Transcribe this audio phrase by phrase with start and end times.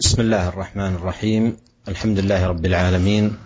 [0.00, 1.56] بسم الله الرحمن الرحيم.
[1.88, 3.36] الحمد لله رب العالمين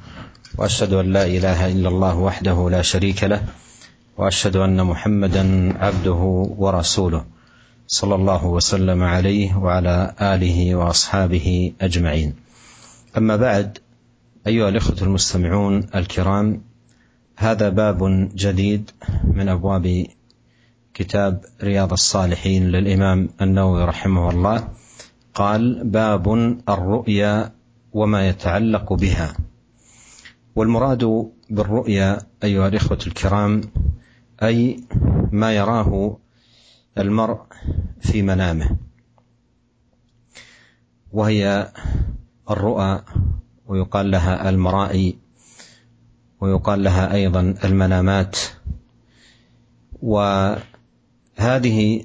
[0.59, 3.43] وأشهد أن لا إله إلا الله وحده لا شريك له
[4.19, 6.21] وأشهد أن محمدا عبده
[6.59, 7.25] ورسوله
[7.87, 12.35] صلى الله وسلم عليه وعلى آله وأصحابه أجمعين.
[13.17, 13.79] أما بعد
[14.47, 16.61] أيها الإخوة المستمعون الكرام
[17.37, 18.91] هذا باب جديد
[19.35, 20.07] من أبواب
[20.95, 24.69] كتاب رياض الصالحين للإمام النووي رحمه الله.
[25.35, 26.29] قال باب
[26.69, 27.53] الرؤيا
[27.93, 29.37] وما يتعلق بها.
[30.57, 33.61] والمراد بالرؤيا أيها الإخوة الكرام
[34.43, 34.81] أي
[35.33, 36.17] ما يراه
[36.99, 37.41] المرء
[38.01, 38.77] في منامه
[41.13, 41.73] وهي
[42.51, 43.03] الرؤى
[43.67, 45.19] ويقال لها المرائي
[46.41, 48.39] ويقال لها أيضا المنامات.
[50.03, 52.05] وهذه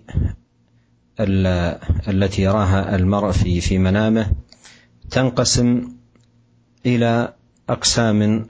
[1.20, 4.32] التي يراها المرء في في منامه
[5.12, 5.92] تنقسم
[6.86, 7.34] إلى
[7.70, 8.48] أقسام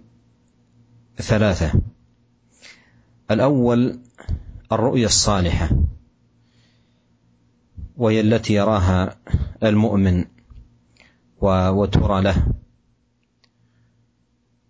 [1.17, 1.73] ثلاثة.
[3.31, 4.00] الأول
[4.72, 5.70] الرؤيا الصالحة
[7.97, 9.16] وهي التي يراها
[9.64, 10.25] المؤمن
[11.42, 12.47] وترى له.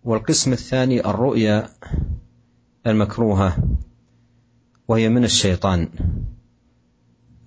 [0.04, 1.68] والقسم الثاني الرؤيا
[2.86, 3.56] المكروهة
[4.88, 5.88] وهي من الشيطان.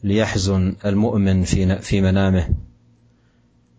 [0.03, 2.49] ليحزن المؤمن في في منامه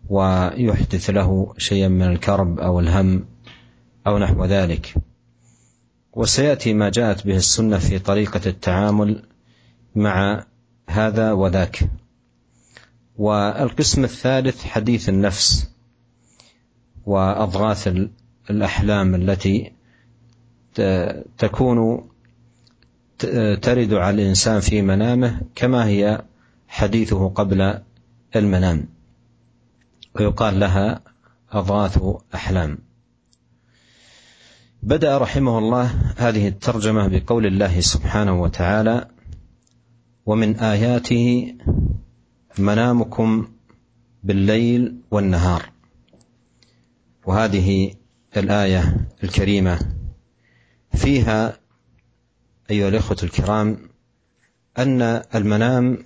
[0.09, 3.25] ويحدث له شيئا من الكرب أو الهم
[4.07, 4.93] أو نحو ذلك.
[6.13, 9.23] وسيأتي ما جاءت به السنة في طريقة التعامل
[9.95, 10.45] مع
[10.89, 11.89] هذا وذاك.
[13.17, 15.71] والقسم الثالث حديث النفس
[17.05, 17.89] وأضغاث
[18.49, 19.71] الأحلام التي
[21.37, 22.09] تكون
[23.61, 26.21] ترد على الإنسان في منامه كما هي
[26.67, 27.79] حديثه قبل
[28.35, 28.85] المنام.
[30.15, 31.01] ويقال لها
[31.51, 31.99] أضغاث
[32.35, 32.77] أحلام.
[34.83, 35.85] بدأ رحمه الله
[36.17, 39.07] هذه الترجمة بقول الله سبحانه وتعالى
[40.25, 41.55] ومن آياته
[42.59, 43.47] منامكم
[44.23, 45.69] بالليل والنهار.
[47.25, 47.93] وهذه
[48.37, 49.79] الآية الكريمة
[50.93, 51.57] فيها
[52.71, 53.77] أيها الإخوة الكرام
[54.77, 55.01] أن
[55.35, 56.05] المنام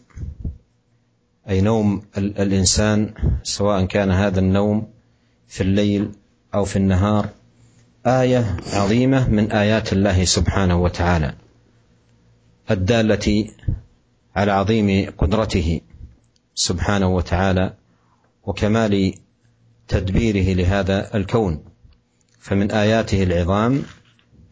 [1.49, 4.87] أي نوم الإنسان سواء كان هذا النوم
[5.47, 6.11] في الليل
[6.53, 7.29] أو في النهار
[8.05, 11.33] آية عظيمة من آيات الله سبحانه وتعالى
[12.71, 13.49] الدالة
[14.35, 15.81] على عظيم قدرته
[16.55, 17.73] سبحانه وتعالى
[18.43, 19.13] وكمال
[19.87, 21.63] تدبيره لهذا الكون.
[22.39, 23.83] فمن آياته العظام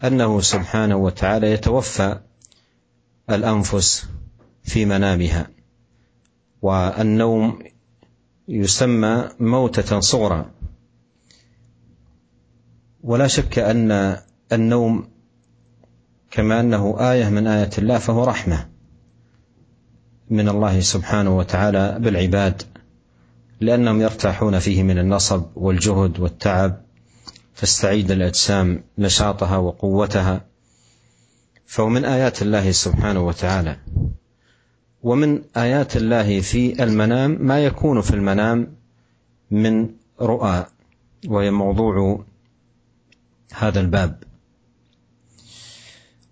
[0.03, 2.19] أنه سبحانه وتعالى يتوفى
[3.29, 4.07] الأنفس
[4.63, 5.49] في منامها
[6.61, 7.59] والنوم
[8.47, 10.51] يسمى موتة صغرى.
[13.03, 14.17] ولا شك أن
[14.51, 15.07] النوم
[16.31, 18.69] كما أنه آية من آيات الله فهو رحمة
[20.29, 22.61] من الله سبحانه وتعالى بالعباد
[23.59, 26.86] لأنهم يرتاحون فيه من النصب والجهد والتعب
[27.57, 30.45] تستعيد الأجسام نشاطها وقوتها.
[31.65, 33.77] فهو من آيات الله سبحانه وتعالى.
[35.03, 38.73] ومن آيات الله في المنام ما يكون في المنام
[39.51, 39.89] من
[40.21, 40.65] رؤى
[41.27, 42.25] وهي موضوع
[43.53, 44.23] هذا الباب.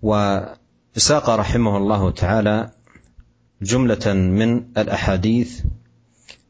[0.01, 2.71] وساق رحمه الله تعالى
[3.61, 5.61] جملة من الأحاديث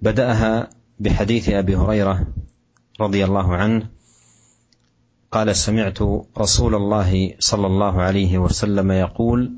[0.02, 0.69] بدأها
[1.00, 2.28] بحديث أبي هريرة
[3.02, 3.94] رضي الله عنه
[5.35, 6.00] قال سمعت
[6.38, 9.53] رسول الله صلى الله عليه وسلم يقول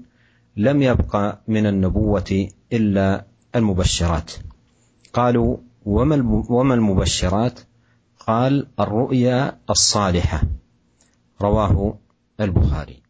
[0.55, 4.31] لم يبق من النبوة إلا المبشرات.
[5.13, 7.59] قالوا وما المبشرات؟
[8.27, 10.41] قال الرؤيا الصالحة.
[11.41, 11.97] رواه
[12.41, 13.01] البخاري.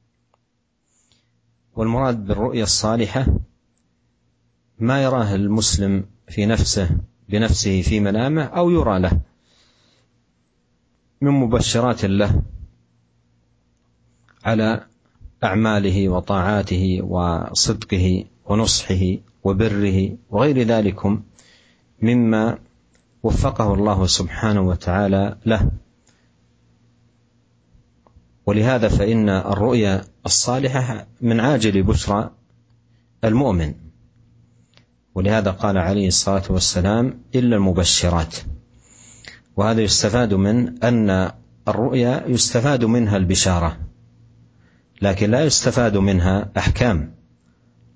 [1.75, 3.25] والمراد بالرؤيا الصالحة
[4.79, 6.89] ما يراه المسلم في نفسه
[7.29, 9.19] بنفسه في منامه أو يرى له
[11.21, 12.43] من مبشرات له.
[14.47, 14.83] على
[15.43, 19.03] أعماله وطاعاته وصدقه ونصحه
[19.43, 20.99] وبره وغير ذلك
[22.01, 22.59] مما
[23.23, 25.71] وفقه الله سبحانه وتعالى له.
[28.45, 32.31] ولهذا فإن الرؤيا الصالحة من عاجل بشرى
[33.23, 33.73] المؤمن.
[35.15, 38.35] ولهذا قال عليه الصلاة والسلام إلا المبشرات.
[39.57, 41.31] وهذا يستفاد من أن
[41.67, 43.77] الرؤيا يستفاد منها البشارة.
[45.01, 47.13] لكن لا يستفاد منها أحكام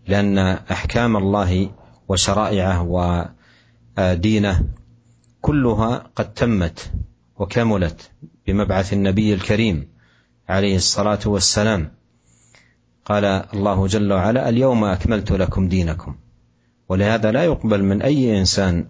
[0.08, 0.38] لأن
[0.72, 1.72] أحكام الله
[2.08, 2.82] وشرائعه
[3.98, 4.64] ودينه
[5.42, 6.92] كلها قد تمت
[7.38, 8.12] وكملت
[8.48, 9.88] بمبعث النبي الكريم
[10.50, 11.92] عليه الصلاة والسلام.
[13.06, 16.16] قال الله جل وعلا اليوم أكملت لكم دينكم.
[16.90, 18.86] ولهذا لا يقبل من أي إنسان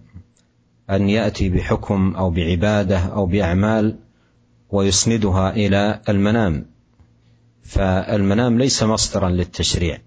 [0.89, 3.99] أن يأتي بحكم أو بعبادة أو بأعمال
[4.69, 6.70] ويسندها إلى المنام.
[7.63, 9.97] فالمنام ليس مصدرا للتشريع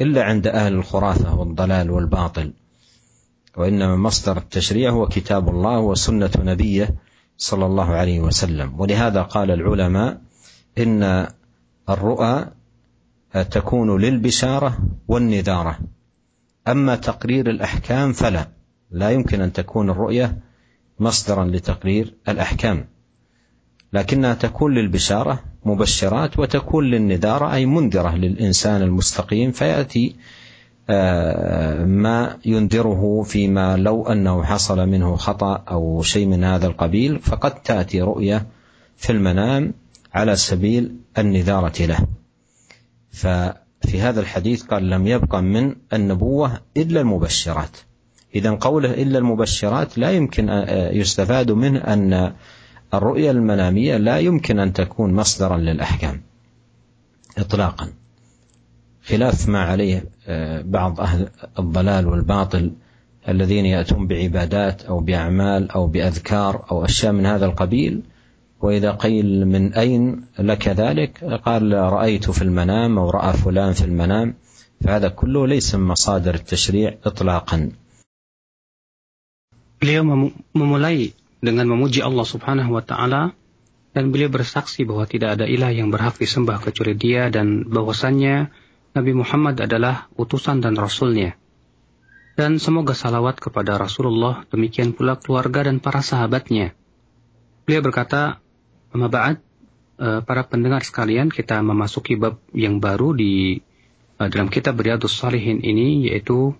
[0.00, 2.52] إلا عند أهل الخرافة والضلال والباطل
[3.56, 6.94] وإنما مصدر التشريع هو كتاب الله وسنة نبيه
[7.36, 8.80] صلى الله عليه وسلم.
[8.80, 10.20] ولهذا قال العلماء
[10.78, 11.28] إن
[11.88, 12.46] الرؤى
[13.50, 14.78] تكون للبشارة
[15.08, 15.78] والنذارة
[16.68, 18.48] أما تقرير الأحكام فلا
[18.90, 20.38] لا يمكن أن تكون الرؤية
[21.00, 22.88] مصدرا لتقرير الأحكام.
[23.92, 30.16] لكنها تكون للبشارة مبشرات وتكون للنذارة أي منذرة للإنسان المستقيم فيأتي
[30.90, 37.54] آه، ما ينذره فيما لو أنه حصل منه خطأ أو شيء من هذا القبيل فقد
[37.62, 38.46] تأتي رؤية
[38.96, 39.74] في المنام
[40.14, 42.06] على سبيل النذارة له.
[43.10, 47.76] ففي هذا الحديث قال لم يبقى من النبوة إلا المبشرات.
[48.34, 52.32] اذا قوله إلا المبشرات لا يمكن آه، يستفاد منه أن
[52.94, 56.20] الرؤيا المنامية لا يمكن أن تكون مصدرا للأحكام
[57.38, 57.88] اطلاقا.
[59.04, 61.28] خلاف ما عليه آه، بعض أهل
[61.58, 62.72] الضلال والباطل
[63.28, 68.02] الذين يأتون بعبادات أو بأعمال أو بأذكار أو أشياء من هذا القبيل
[68.60, 74.34] وإذا قيل من أين لك ذلك؟ قال رأيت في المنام أو رأى فلان في المنام.
[74.84, 77.70] فهذا كله ليس من مصادر التشريع إطلاقا.
[79.80, 80.04] Beliau
[80.52, 81.08] memulai
[81.40, 83.32] dengan memuji Allah Subhanahu wa taala
[83.90, 88.52] dan beliau bersaksi bahwa tidak ada ilah yang berhak disembah kecuali Dia dan bahwasannya
[88.94, 91.34] Nabi Muhammad adalah utusan dan rasulnya.
[92.38, 96.72] Dan semoga salawat kepada Rasulullah, demikian pula keluarga dan para sahabatnya.
[97.66, 98.40] Beliau berkata,
[98.90, 99.38] Amma ba'ad,
[99.98, 103.60] eh, para pendengar sekalian, kita memasuki bab yang baru di
[104.18, 106.54] eh, dalam kitab Riyadus Salihin ini, yaitu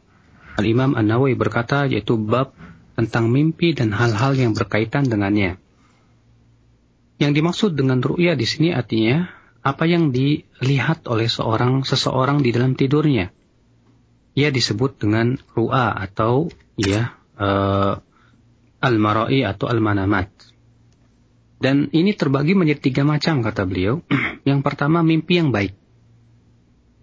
[0.59, 2.55] Al-Imam An-Nawawi berkata, yaitu bab
[3.00, 5.56] tentang mimpi dan hal-hal yang berkaitan dengannya.
[7.17, 9.32] Yang dimaksud dengan ru'ya di sini artinya
[9.64, 13.32] apa yang dilihat oleh seorang seseorang di dalam tidurnya.
[14.37, 17.97] Ia disebut dengan ru'a atau ya uh,
[18.81, 20.29] al-mara'i atau al-manamat.
[21.61, 24.00] Dan ini terbagi menjadi tiga macam kata beliau.
[24.49, 25.76] yang pertama mimpi yang baik.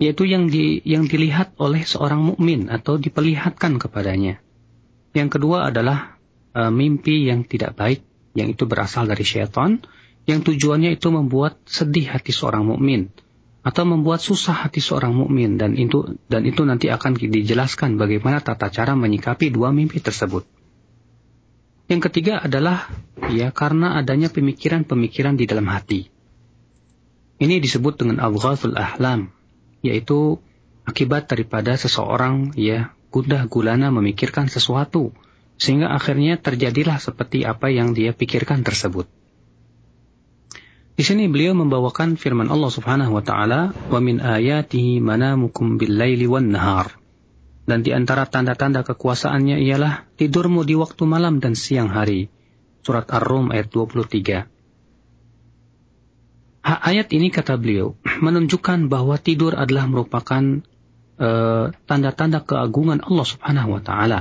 [0.02, 4.42] Yaitu yang di, yang dilihat oleh seorang mukmin atau diperlihatkan kepadanya.
[5.16, 6.20] Yang kedua adalah
[6.56, 8.04] uh, mimpi yang tidak baik,
[8.36, 9.82] yang itu berasal dari syaitan
[10.28, 13.08] yang tujuannya itu membuat sedih hati seorang mukmin
[13.64, 18.68] atau membuat susah hati seorang mukmin dan itu dan itu nanti akan dijelaskan bagaimana tata
[18.68, 20.44] cara menyikapi dua mimpi tersebut.
[21.88, 22.92] Yang ketiga adalah
[23.32, 26.12] ya karena adanya pemikiran-pemikiran di dalam hati.
[27.40, 29.32] Ini disebut dengan abghathul ahlam,
[29.80, 30.44] yaitu
[30.84, 35.16] akibat daripada seseorang ya gundah gulana memikirkan sesuatu
[35.58, 39.10] sehingga akhirnya terjadilah seperti apa yang dia pikirkan tersebut.
[40.98, 46.98] Di sini beliau membawakan firman Allah Subhanahu wa taala, "Wa min ayatihi manamukum bil-laili wan-nahar."
[47.70, 52.34] Dan di antara tanda-tanda kekuasaannya ialah tidurmu di waktu malam dan siang hari.
[52.82, 54.48] Surat Ar-Rum ayat 23.
[56.64, 57.94] Ayat ini kata beliau
[58.26, 60.64] menunjukkan bahwa tidur adalah merupakan
[61.86, 64.20] tanda-tanda uh, keagungan Allah Subhanahu wa taala,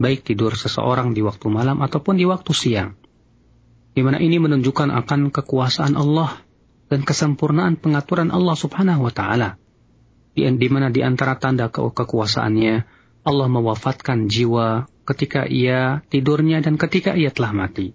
[0.00, 3.00] baik tidur seseorang di waktu malam ataupun di waktu siang
[3.90, 6.38] di mana ini menunjukkan akan kekuasaan Allah
[6.90, 9.58] dan kesempurnaan pengaturan Allah Subhanahu wa taala.
[10.30, 12.74] Di, di mana di antara tanda ke kekuasaannya
[13.26, 17.92] Allah mewafatkan jiwa ketika ia tidurnya dan ketika ia telah mati.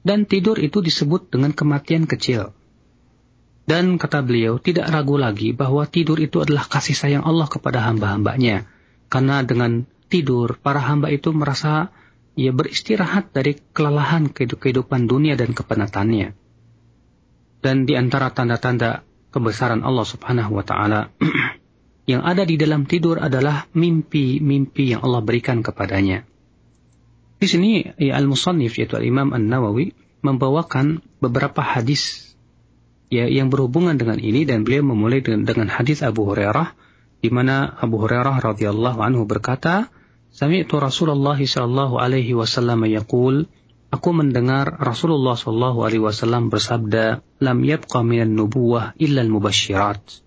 [0.00, 2.56] Dan tidur itu disebut dengan kematian kecil.
[3.70, 8.66] Dan kata beliau, tidak ragu lagi bahwa tidur itu adalah kasih sayang Allah kepada hamba-hambanya.
[9.06, 11.94] Karena dengan tidur, para hamba itu merasa
[12.34, 16.34] ia beristirahat dari kelelahan kehidupan dunia dan kepenatannya.
[17.62, 21.14] Dan di antara tanda-tanda kebesaran Allah Subhanahu wa taala
[22.10, 26.26] yang ada di dalam tidur adalah mimpi-mimpi yang Allah berikan kepadanya.
[27.38, 29.94] Di sini ya Al-Musannif yaitu Al-Imam An-Nawawi
[30.26, 32.29] membawakan beberapa hadis
[33.10, 36.72] ya yang berhubungan dengan ini dan beliau memulai dengan, dengan hadis Abu Hurairah
[37.20, 39.92] di mana Abu Hurairah radhiyallahu anhu berkata,
[40.30, 43.50] Sami'tu Rasulullah sallallahu alaihi wasallam yaqul
[43.90, 50.22] Aku mendengar Rasulullah sallallahu alaihi wasallam bersabda, "Lam yabqa minan nubuwah illa al-mubasysyirat."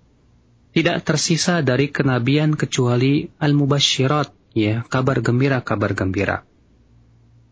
[0.75, 6.44] Tidak tersisa dari kenabian kecuali al-mubasysyirat, ya, kabar gembira-kabar gembira.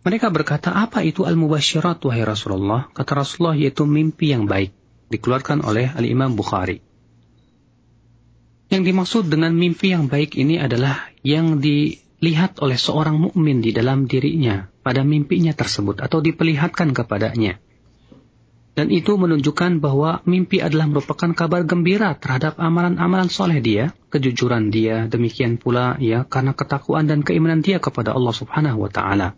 [0.04, 2.92] Mereka berkata, apa itu al-mubasyirat wahai Rasulullah?
[2.92, 4.76] Kata Rasulullah yaitu mimpi yang baik.
[5.12, 6.80] Dikeluarkan oleh Al-Imam Bukhari.
[8.72, 14.08] Yang dimaksud dengan mimpi yang baik ini adalah yang dilihat oleh seorang mukmin di dalam
[14.08, 17.60] dirinya pada mimpinya tersebut atau diperlihatkan kepadanya.
[18.72, 25.12] Dan itu menunjukkan bahwa mimpi adalah merupakan kabar gembira terhadap amalan-amalan soleh dia, kejujuran dia,
[25.12, 29.36] demikian pula ya karena ketakwaan dan keimanan dia kepada Allah Subhanahu wa taala.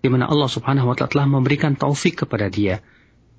[0.00, 2.80] Di mana Allah Subhanahu wa taala telah memberikan taufik kepada dia.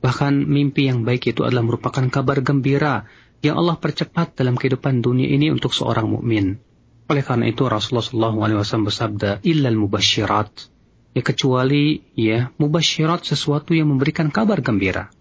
[0.03, 3.07] Bahkan mimpi yang baik itu adalah merupakan kabar gembira
[3.45, 6.57] yang Allah percepat dalam kehidupan dunia ini untuk seorang mukmin.
[7.05, 10.73] Oleh karena itu Rasulullah SAW bersabda, "Illal mubasyirat."
[11.15, 15.13] Ya kecuali ya mubasyirat sesuatu yang memberikan kabar gembira.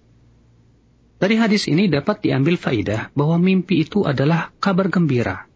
[1.22, 5.46] Dari hadis ini dapat diambil faidah bahwa mimpi itu adalah kabar gembira,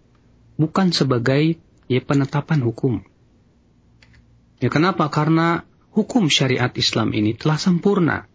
[0.55, 1.59] bukan sebagai
[1.91, 3.03] ya penetapan hukum.
[4.63, 5.11] Ya kenapa?
[5.11, 8.31] Karena hukum syariat Islam ini telah sempurna.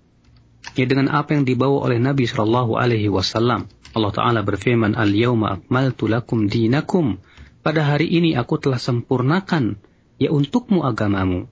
[0.74, 6.10] Ya dengan apa yang dibawa oleh Nabi Shallallahu Alaihi Wasallam Allah Ta'ala berfirman, Al-yawma akmaltu
[6.10, 7.22] lakum dinakum.
[7.62, 9.78] Pada hari ini aku telah sempurnakan
[10.18, 11.46] ya untukmu agamamu.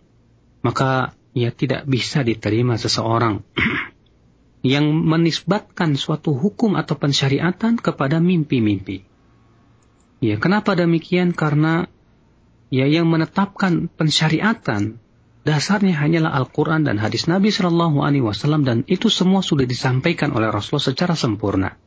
[0.65, 3.46] Maka ya tidak bisa diterima seseorang
[4.74, 9.06] yang menisbatkan suatu hukum atau pensyariatan kepada mimpi-mimpi.
[10.22, 11.34] Ya, kenapa demikian?
[11.34, 11.89] Karena
[12.70, 15.00] ya yang menetapkan pensyariatan
[15.41, 20.53] dasarnya hanyalah Al-Quran dan hadis Nabi Shallallahu Alaihi Wasallam dan itu semua sudah disampaikan oleh
[20.53, 21.77] Rasulullah secara sempurna.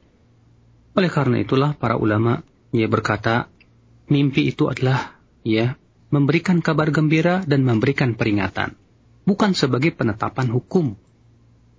[0.95, 3.51] Oleh karena itulah para ulama ya berkata
[4.11, 5.79] mimpi itu adalah ya
[6.11, 8.79] memberikan kabar gembira dan memberikan peringatan,
[9.27, 10.95] bukan sebagai penetapan hukum.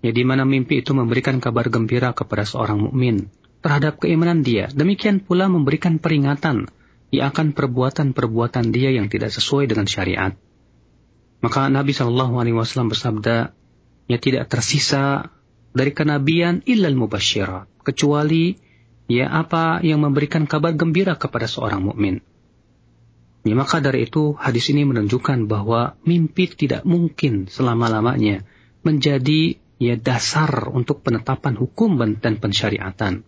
[0.04, 3.32] Ya di mana mimpi itu memberikan kabar gembira kepada seorang mukmin
[3.66, 6.70] terhadap keimanan dia, demikian pula memberikan peringatan
[7.10, 10.38] ya akan perbuatan-perbuatan dia yang tidak sesuai dengan syariat.
[11.46, 13.54] Maka Nabi Shallallahu Alaihi Wasallam bersabda,
[14.10, 15.30] ya tidak tersisa
[15.78, 18.58] dari kenabian illal mubasyirat kecuali
[19.06, 22.26] ya apa yang memberikan kabar gembira kepada seorang mukmin.
[23.46, 28.42] Ya, maka dari itu hadis ini menunjukkan bahwa mimpi tidak mungkin selama-lamanya
[28.82, 33.22] menjadi ya dasar untuk penetapan hukum dan pensyariatan.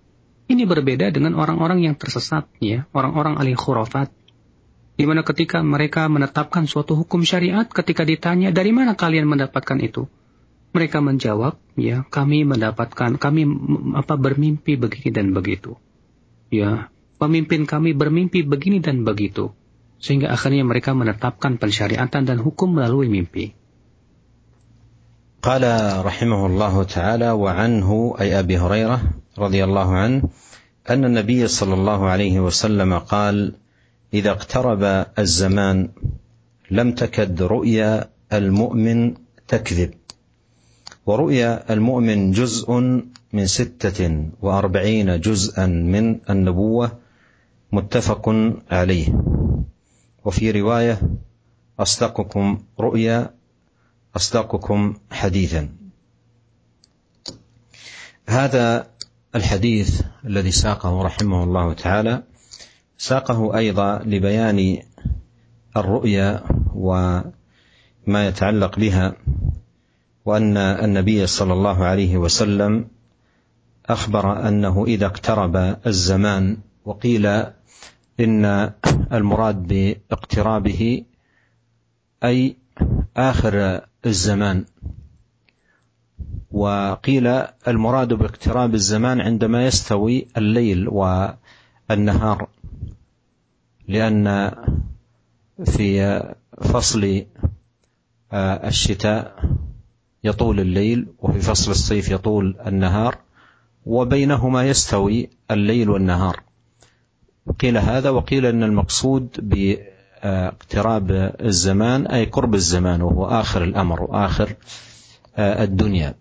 [0.50, 4.10] Ini berbeda dengan orang-orang yang tersesat, ya, orang-orang ahli khurafat,
[4.97, 10.07] di mana ketika mereka menetapkan suatu hukum syariat, ketika ditanya dari mana kalian mendapatkan itu,
[10.73, 13.43] mereka menjawab, ya, kami mendapatkan, kami
[13.93, 15.77] apa bermimpi begini dan begitu.
[16.53, 19.53] Ya, pemimpin kami bermimpi begini dan begitu.
[20.03, 23.57] Sehingga akhirnya mereka menetapkan pensyariatan dan hukum melalui mimpi.
[25.43, 25.67] قال
[26.07, 28.99] رحمه الله تعالى وعنه أي أبي هريرة
[29.35, 30.31] رضي الله عنه
[30.87, 33.59] أن النبي صلى الله عليه وسلم قال
[34.14, 35.90] إذا اقترب الزمان
[36.72, 39.14] لم تكد رؤيا المؤمن
[39.48, 39.94] تكذب.
[41.06, 42.72] ورؤيا المؤمن جزء
[43.34, 46.92] من ستة وأربعين جزءا من النبوة
[47.72, 48.30] متفق
[48.72, 49.24] عليه.
[50.26, 51.02] وفي رواية
[51.80, 53.34] أصدقكم رؤيا
[54.16, 55.70] أصدقكم حديثا.
[58.30, 58.88] هذا
[59.36, 62.24] الحديث الذي ساقه رحمه الله تعالى.
[62.98, 64.78] ساقه أيضا لبيان
[65.78, 66.44] الرؤيا
[66.76, 69.16] وما يتعلق بها
[70.26, 72.88] وأن النبي صلى الله عليه وسلم
[73.86, 75.56] أخبر أنه إذا اقترب
[75.88, 77.26] الزمان وقيل
[78.20, 78.72] إن
[79.14, 81.04] المراد باقترابه
[82.24, 82.58] أي
[83.18, 84.66] آخر الزمان
[86.52, 87.28] وقيل
[87.68, 92.48] المراد باقتراب الزمان عندما يستوي الليل والنهار.
[93.88, 94.52] لأن
[95.66, 96.24] في
[96.62, 97.26] فصل
[98.34, 99.44] الشتاء
[100.24, 103.18] يطول الليل وفي فصل الصيف يطول النهار
[103.86, 106.40] وبينهما يستوي الليل والنهار.
[107.60, 114.56] قيل هذا وقيل أن المقصود باقتراب الزمان أي قرب الزمان وهو آخر الأمر وآخر
[115.40, 116.16] الدنيا.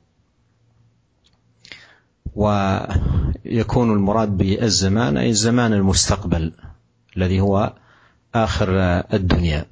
[2.35, 6.53] ويكون المراد بالزمان أي الزمان المستقبل.
[7.17, 7.73] الذي هو
[8.35, 8.69] آخر
[9.13, 9.67] الدنيا.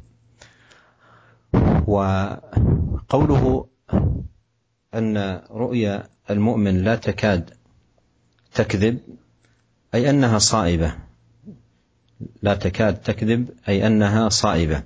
[1.87, 3.67] وقوله
[4.95, 7.51] أن رؤيا المؤمن لا تكاد
[8.55, 8.99] تكذب
[9.95, 10.95] أي أنها صائبة.
[12.43, 14.83] لا تكاد تكذب أي أنها صائبة.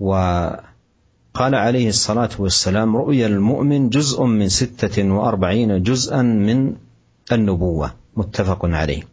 [0.00, 6.76] وقال عليه الصلاة والسلام رؤيا المؤمن جزء من ستة وأربعين جزءا من
[7.32, 7.94] النبوة.
[8.16, 9.09] متفق عليه.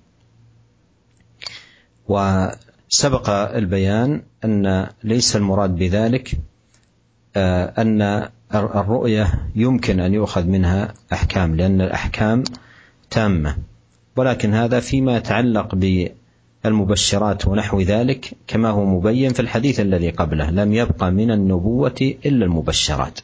[2.08, 6.32] وسبق البيان أن ليس المراد بذلك
[7.36, 12.44] آه، أن الرؤية يمكن أن يؤخذ منها أحكام لأن الأحكام
[13.10, 13.56] تامة.
[14.16, 15.76] ولكن هذا فيما يتعلق
[16.64, 22.46] بالمبشرات ونحو ذلك كما هو مبين في الحديث الذي قبله لم يبقى من النبوة إلا
[22.46, 23.20] المبشرات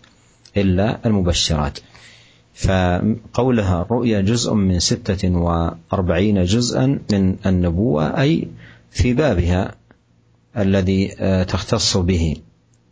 [0.57, 1.79] إلا المبشرات.
[2.53, 8.47] فقولها الرؤيا جزء من ستة وأربعين جزءا من النبوة أي
[8.93, 9.75] في بابها
[10.57, 12.35] الذي آه، تختص به.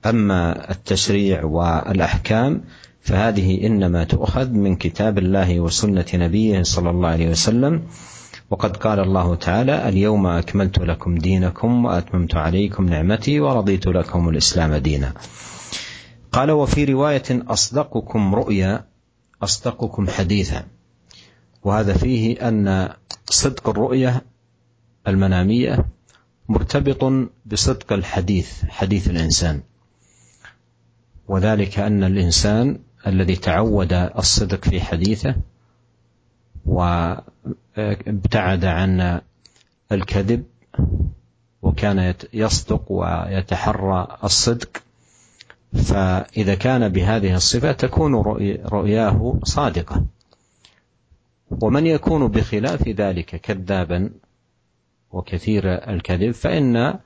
[0.05, 2.61] أما التشريع والأحكام
[3.01, 7.83] فهذه إنما تؤخذ من كتاب الله وسنة نبيه صلى الله عليه وسلم.
[8.49, 15.13] وقد قال الله تعالى اليوم أكملت لكم دينكم وأتممت عليكم نعمتي ورضيت لكم الإسلام دينا.
[16.31, 18.85] قال وفي رواية أصدقكم رؤيا
[19.43, 20.63] أصدقكم حديثا.
[21.63, 22.89] وهذا فيه أن
[23.29, 24.30] صدق الرؤية
[25.07, 25.85] المنامية
[26.49, 29.61] مرتبط بصدق الحديث حديث الإنسان.
[31.27, 35.35] وذلك أن الإنسان الذي تعود الصدق في حديثه
[36.65, 39.21] وابتعد عن
[39.91, 40.43] الكذب
[41.61, 44.83] وكان يصدق ويتحرى الصدق
[45.73, 48.15] فإذا كان بهذه الصفة تكون
[48.65, 50.05] رؤياه صادقة.
[51.61, 54.09] ومن يكون بخلاف ذلك كذابا
[55.11, 56.99] وكثير الكذب فإن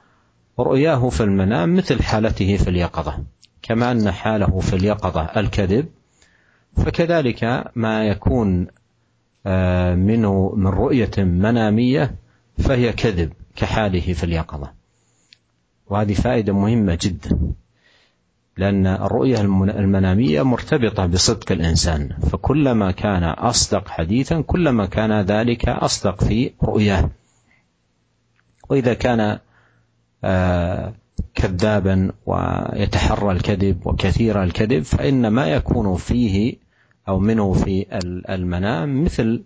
[0.60, 3.24] رؤياه في المنام مثل حالته في اليقظة.
[3.62, 5.86] كما أن حاله في اليقظة الكذب
[6.78, 8.68] فكذلك ما يكون
[9.48, 12.16] آه، منه من رؤية منامية
[12.58, 14.72] فهي كذب كحاله في اليقظة.
[15.88, 17.40] وهذه فائدة مهمة جدا
[18.58, 22.10] لأن الرؤية المنامية مرتبطة بصدق الإنسان.
[22.32, 27.10] فكلما كان أصدق حديثا كلما كان ذلك أصدق في رؤياه.
[28.70, 29.40] وإذا كان
[30.24, 30.94] آه
[31.36, 36.58] كذابا ويتحرى الكذب وكثير الكذب فإن ما يكون فيه
[37.08, 37.86] أو منه في
[38.30, 39.44] المنام مثل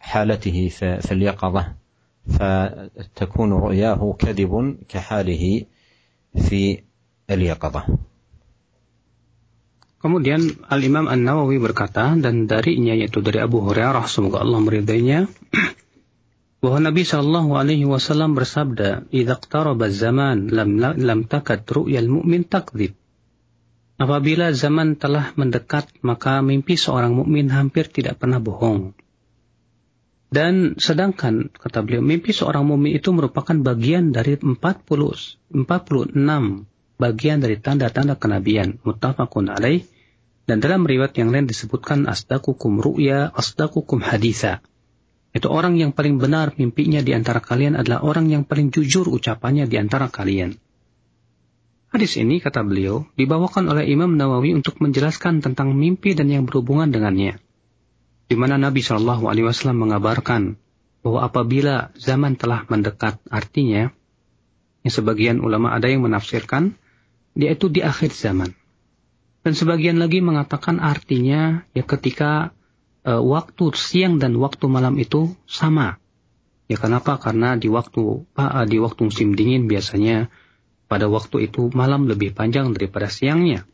[0.00, 0.68] حالته
[1.00, 1.82] في اليقظة.
[2.28, 5.64] فتكون رؤياه كذب كحاله
[6.36, 6.78] في
[7.30, 7.82] اليقظة.
[10.02, 15.30] Kemudian Al-Imam An-Nawawi berkata dan darinya yaitu dari Abu Hurairah semoga Allah meridainya
[16.62, 22.94] bahwa Nabi Shallallahu Alaihi Wasallam bersabda, "Idza qtaraba zaman lam lam takad ru'yal mu'min takdzib."
[23.98, 28.94] Apabila zaman telah mendekat, maka mimpi seorang mukmin hampir tidak pernah bohong.
[30.32, 36.14] Dan sedangkan kata beliau mimpi seorang mukmin itu merupakan bagian dari 40 46
[36.96, 39.84] bagian dari tanda-tanda kenabian muttafaqun alaih
[40.48, 44.64] dan dalam riwayat yang lain disebutkan asdaqukum ru'ya asdaqukum haditha
[45.32, 49.64] itu orang yang paling benar mimpinya di antara kalian adalah orang yang paling jujur ucapannya
[49.64, 50.60] di antara kalian.
[51.92, 56.88] Hadis ini, kata beliau, dibawakan oleh Imam Nawawi untuk menjelaskan tentang mimpi dan yang berhubungan
[56.88, 57.36] dengannya.
[58.28, 60.56] Di mana Nabi Shallallahu Alaihi Wasallam mengabarkan
[61.04, 63.92] bahwa apabila zaman telah mendekat, artinya,
[64.84, 66.76] yang sebagian ulama ada yang menafsirkan,
[67.36, 68.56] dia itu di akhir zaman.
[69.42, 72.56] Dan sebagian lagi mengatakan artinya ya ketika
[73.06, 75.98] uh, waktu siang dan waktu malam itu sama.
[76.70, 77.18] Ya kenapa?
[77.18, 80.30] Karena di waktu uh, di waktu musim dingin biasanya
[80.86, 83.64] pada waktu itu malam lebih panjang daripada siangnya.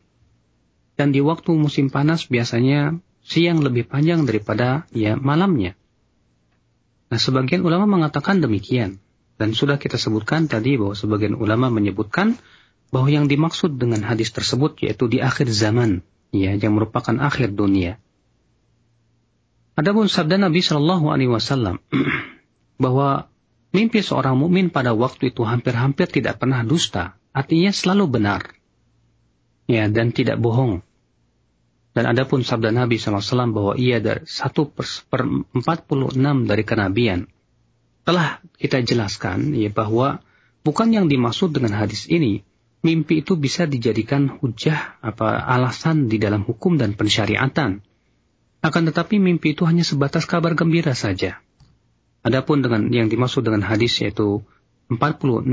[0.99, 5.79] Dan di waktu musim panas biasanya siang lebih panjang daripada ya malamnya.
[7.09, 9.01] Nah, sebagian ulama mengatakan demikian.
[9.39, 12.35] Dan sudah kita sebutkan tadi bahwa sebagian ulama menyebutkan
[12.91, 16.03] bahwa yang dimaksud dengan hadis tersebut yaitu di akhir zaman,
[16.35, 18.03] ya, yang merupakan akhir dunia.
[19.79, 21.79] Adapun sabda Nabi Shallallahu Alaihi Wasallam
[22.83, 23.31] bahwa
[23.71, 28.59] mimpi seorang mukmin pada waktu itu hampir-hampir tidak pernah dusta, artinya selalu benar,
[29.71, 30.83] ya dan tidak bohong.
[31.95, 35.23] Dan adapun sabda Nabi SAW bahwa ia dari satu per, per
[35.55, 37.31] 46 dari kenabian,
[38.03, 40.19] telah kita jelaskan ya bahwa
[40.67, 42.43] bukan yang dimaksud dengan hadis ini,
[42.83, 47.79] mimpi itu bisa dijadikan hujah apa alasan di dalam hukum dan pensyariatan.
[48.59, 51.39] Akan tetapi mimpi itu hanya sebatas kabar gembira saja.
[52.19, 54.43] Adapun dengan yang dimaksud dengan hadis yaitu
[54.91, 55.47] 46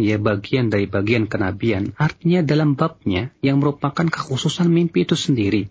[0.00, 5.70] ya bagian dari bagian kenabian artinya dalam babnya yang merupakan kekhususan mimpi itu sendiri.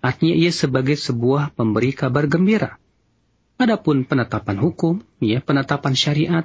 [0.00, 2.80] Artinya ia sebagai sebuah pemberi kabar gembira.
[3.56, 6.44] Adapun penetapan hukum, ya penetapan syariat,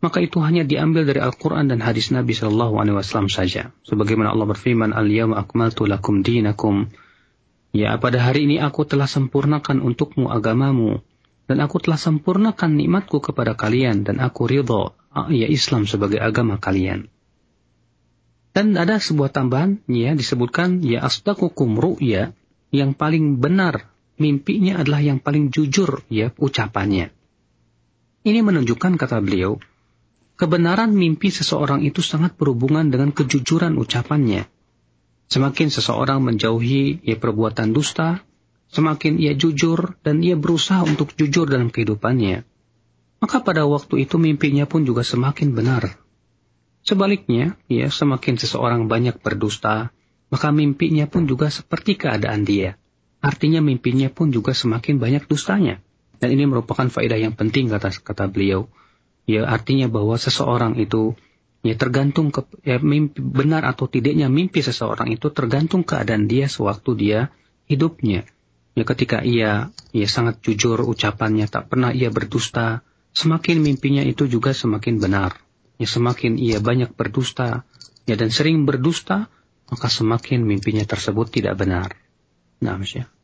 [0.00, 3.72] maka itu hanya diambil dari Al-Quran dan hadis Nabi Shallallahu Alaihi Wasallam saja.
[3.84, 6.88] Sebagaimana Allah berfirman, Al-Yawma akmaltu lakum dinakum
[7.76, 11.04] Ya, pada hari ini aku telah sempurnakan untukmu agamamu,
[11.44, 16.56] dan aku telah sempurnakan nikmatku kepada kalian, dan aku ridho, ah, ya Islam sebagai agama
[16.56, 17.12] kalian.
[18.56, 22.32] Dan ada sebuah tambahan ya disebutkan ya asdaqukum ru'ya
[22.72, 27.12] yang paling benar mimpinya adalah yang paling jujur ya ucapannya.
[28.24, 29.60] Ini menunjukkan kata beliau
[30.40, 34.48] kebenaran mimpi seseorang itu sangat berhubungan dengan kejujuran ucapannya.
[35.26, 38.22] Semakin seseorang menjauhi ya perbuatan dusta,
[38.70, 42.46] semakin ia jujur dan ia berusaha untuk jujur dalam kehidupannya.
[43.18, 45.98] Maka pada waktu itu mimpinya pun juga semakin benar.
[46.86, 49.90] Sebaliknya, ya semakin seseorang banyak berdusta,
[50.30, 52.78] maka mimpinya pun juga seperti keadaan dia.
[53.18, 55.82] Artinya mimpinya pun juga semakin banyak dustanya.
[56.22, 58.70] Dan ini merupakan faedah yang penting kata kata beliau.
[59.26, 61.18] Ya artinya bahwa seseorang itu
[61.64, 66.90] ya tergantung ke ya, mimpi, benar atau tidaknya mimpi seseorang itu tergantung keadaan dia sewaktu
[66.96, 67.20] dia
[67.70, 68.28] hidupnya.
[68.76, 72.84] Ya ketika ia ya sangat jujur ucapannya tak pernah ia berdusta,
[73.16, 75.40] semakin mimpinya itu juga semakin benar.
[75.80, 77.64] Ya semakin ia banyak berdusta
[78.04, 79.32] ya dan sering berdusta,
[79.72, 81.96] maka semakin mimpinya tersebut tidak benar.
[82.60, 83.15] Nah, Syekh.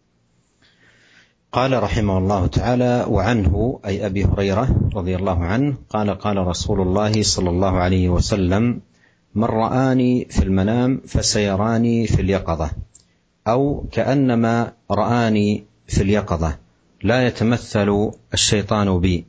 [1.53, 7.23] قال رحمه الله تعالى وعنه أي أبي هريرة رضي الله عنه قال قال رسول الله
[7.23, 8.81] صلى الله عليه وسلم
[9.35, 12.71] من رآني في المنام فسيراني في اليقظة
[13.49, 16.59] أو كأنما رآني في اليقظة
[17.03, 19.27] لا يتمثل الشيطان بي.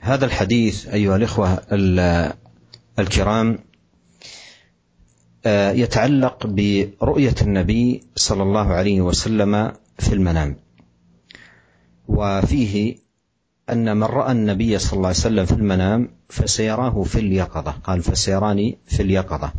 [0.00, 1.62] هذا الحديث أيها الإخوة
[2.98, 3.58] الكرام
[5.46, 10.56] آه، يتعلق برؤية النبي صلى الله عليه وسلم في المنام.
[12.08, 12.96] وفيه
[13.70, 17.70] أن من رأى النبي صلى الله عليه وسلم في المنام فسيراه في اليقظة.
[17.70, 19.52] قال فسيراني في اليقظة.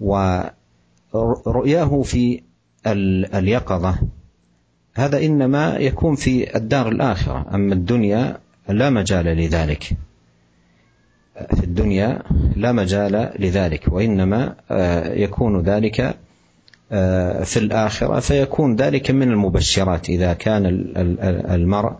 [0.00, 2.42] ورؤياه في
[3.34, 3.98] اليقظة.
[4.94, 7.46] هذا إنما يكون في الدار الآخرة.
[7.54, 9.96] أما الدنيا لا مجال لذلك.
[11.54, 12.22] في الدنيا
[12.56, 13.92] لا مجال لذلك.
[13.92, 16.18] وإنما آه، يكون ذلك
[17.44, 20.08] في الآخرة فيكون ذلك من المبشرات.
[20.08, 20.66] إذا كان
[21.50, 21.92] المرء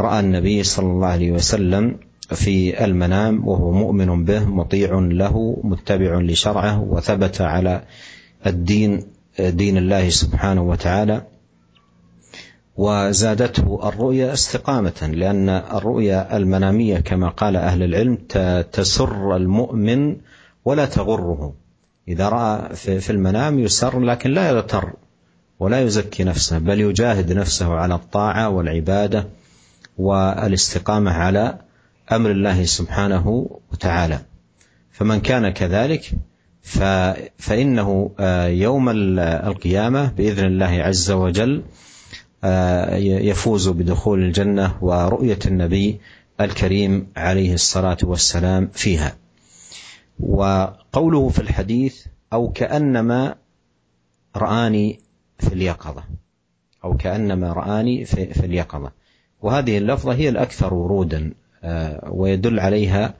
[0.00, 1.96] رأى النبي صلى الله عليه وسلم
[2.28, 7.82] في المنام وهو مؤمن به مطيع له متبع لشرعه وثبت على
[8.46, 9.02] الدين
[9.38, 11.22] دين الله سبحانه وتعالى
[12.76, 18.14] وزادته الرؤيا استقامة لأن الرؤيا المنامية كما قال أهل العلم
[18.72, 20.16] تسر المؤمن
[20.64, 21.54] ولا تغره.
[22.08, 24.92] إذا رأى في المنام يسر لكن لا يغتر
[25.60, 29.28] ولا يزكي نفسه بل يجاهد نفسه على الطاعة والعبادة
[29.98, 31.58] والاستقامة على
[32.12, 34.20] أمر الله سبحانه وتعالى.
[34.92, 36.12] فمن كان كذلك
[37.38, 41.62] فإنه آه، يوم القيامة بإذن الله عز وجل
[42.44, 46.00] آه، يفوز بدخول الجنة ورؤية النبي
[46.40, 49.16] الكريم عليه الصلاة والسلام فيها.
[50.98, 53.34] وقوله في الحديث أو كأنما
[54.36, 55.00] رآني
[55.38, 56.02] في اليقظة.
[56.84, 58.92] أو كأنما رآني في, في اليقظة.
[59.42, 61.32] وهذه اللفظة هي الأكثر ورودا
[61.64, 63.14] آه، ويدل عليها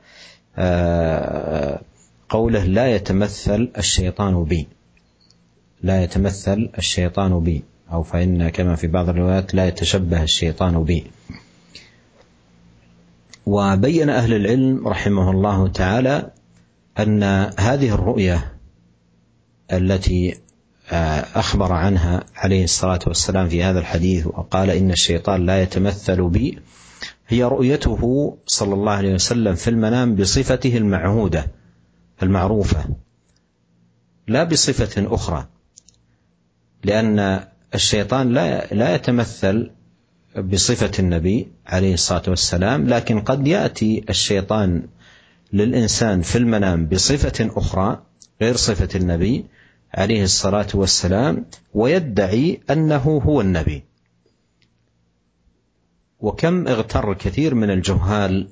[0.57, 1.81] آه،
[2.29, 4.69] قوله لا يتمثل الشيطان بي.
[5.83, 7.63] لا يتمثل الشيطان بي.
[7.93, 11.05] أو فإن كما في بعض الروايات لا يتشبه الشيطان بي.
[13.47, 16.38] وبين أهل العلم رحمه الله تعالى
[16.99, 17.23] أن
[17.59, 18.53] هذه الرؤية
[19.73, 20.39] التي
[20.91, 26.59] آه، أخبر عنها عليه الصلاة والسلام في هذا الحديث وقال إن الشيطان لا يتمثل بي
[27.29, 31.47] هي رؤيته صلى الله عليه وسلم في المنام بصفته المعهودة
[32.23, 32.85] المعروفة
[34.29, 35.47] لا بصفة أخرى
[36.85, 39.71] لأن الشيطان لا لا يتمثل
[40.37, 44.83] بصفة النبي عليه الصلاة والسلام لكن قد يأتي الشيطان
[45.53, 48.03] للإنسان في المنام بصفة أخرى
[48.43, 49.45] غير صفة النبي
[49.95, 53.83] عليه الصلاة والسلام ويدعي أنه هو النبي.
[56.21, 58.49] وكم اغتر كثير من الجهال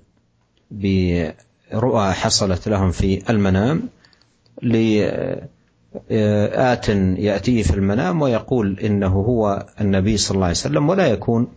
[0.70, 3.88] برؤى حصلت لهم في المنام
[6.10, 11.48] لآت يأتيه في المنام ويقول إنه هو النبي صلى الله عليه وسلم ولا يكون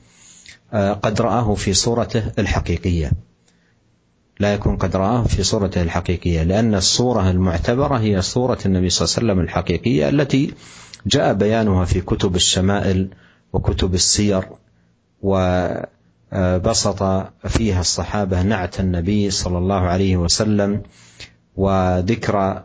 [0.73, 3.11] قد رآه في صورته الحقيقية.
[4.39, 9.15] لا يكون قد رآه في صورته الحقيقية لأن الصورة المعتبرة هي صورة النبي صلى الله
[9.17, 10.53] عليه وسلم الحقيقية التي
[11.05, 13.09] جاء بيانها في كتب الشمائل
[13.53, 14.43] وكتب السير
[15.21, 17.03] وبسط
[17.47, 20.83] فيها الصحابة نعت النبي صلى الله عليه وسلم
[21.55, 22.63] وذكر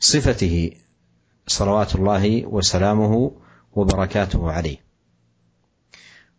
[0.00, 0.70] صفته
[1.46, 3.32] صلوات الله وسلامه
[3.72, 4.76] وبركاته عليه.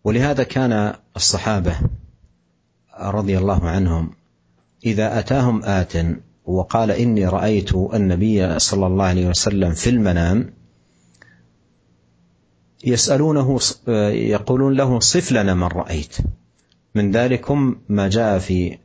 [0.04, 1.76] ولهذا كان الصحابة
[3.00, 4.17] رضي الله عنهم
[4.92, 5.94] إذا أتاهم آت
[6.46, 10.54] وقال إني رأيت النبي صلى الله عليه وسلم في المنام
[12.86, 13.60] يسألونه
[14.12, 16.18] يقولون له صف لنا من رأيت.
[16.96, 18.78] من ذلكم ما جاء في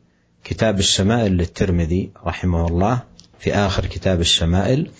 [0.44, 3.02] كتاب الشمائل للترمذي رحمه الله
[3.38, 4.90] في آخر كتاب الشمائل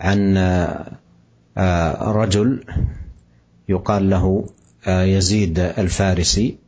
[0.00, 0.36] عن
[1.56, 2.64] آه، رجل
[3.68, 4.46] يقال له
[4.86, 6.61] آه، يزيد الفارسي.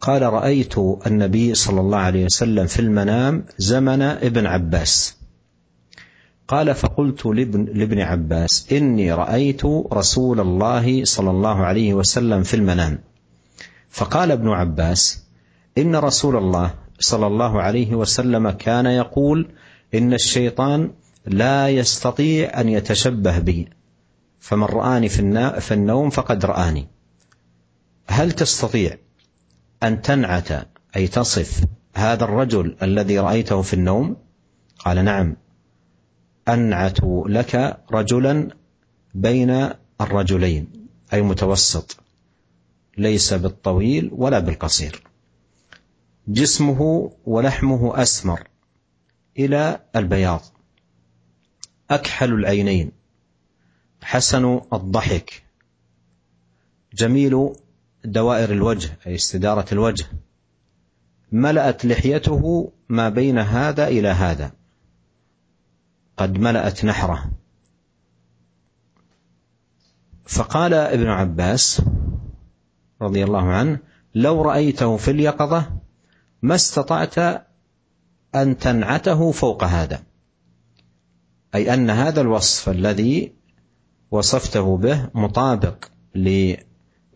[0.00, 5.16] قال رأيت النبي صلى الله عليه وسلم في المنام زمن ابن عباس.
[6.48, 12.98] قال فقلت لابن, لابن عباس إني رأيت رسول الله صلى الله عليه وسلم في المنام.
[13.90, 15.24] فقال ابن عباس
[15.78, 19.48] إن رسول الله صلى الله عليه وسلم كان يقول
[19.94, 20.90] إن الشيطان
[21.26, 23.68] لا يستطيع أن يتشبه بي.
[24.40, 26.88] فمن رآني في النوم فقد رآني.
[28.06, 28.96] هل تستطيع؟
[29.82, 30.48] أن تنعت
[30.96, 31.64] أي تصف
[31.94, 34.16] هذا الرجل الذي رأيته في النوم؟
[34.78, 35.36] قال نعم.
[36.48, 38.48] أنعت لك رجلا
[39.14, 41.96] بين الرجلين أي متوسط.
[42.98, 45.02] ليس بالطويل ولا بالقصير.
[46.28, 48.48] جسمه ولحمه أسمر
[49.38, 50.42] إلى البياض.
[51.90, 52.92] أكحل العينين.
[54.02, 55.42] حسن الضحك.
[56.94, 57.54] جميل
[58.04, 60.06] دوائر الوجه أي استدارة الوجه.
[61.32, 64.52] ملأت لحيته ما بين هذا إلى هذا.
[66.16, 67.30] قد ملأت نحره.
[70.26, 71.82] فقال ابن عباس
[73.02, 73.78] رضي الله عنه
[74.14, 75.70] لو رأيته في اليقظة
[76.42, 77.18] ما استطعت
[78.34, 80.02] أن تنعته فوق هذا.
[81.54, 83.32] أي أن هذا الوصف الذي
[84.10, 85.84] وصفته به مطابق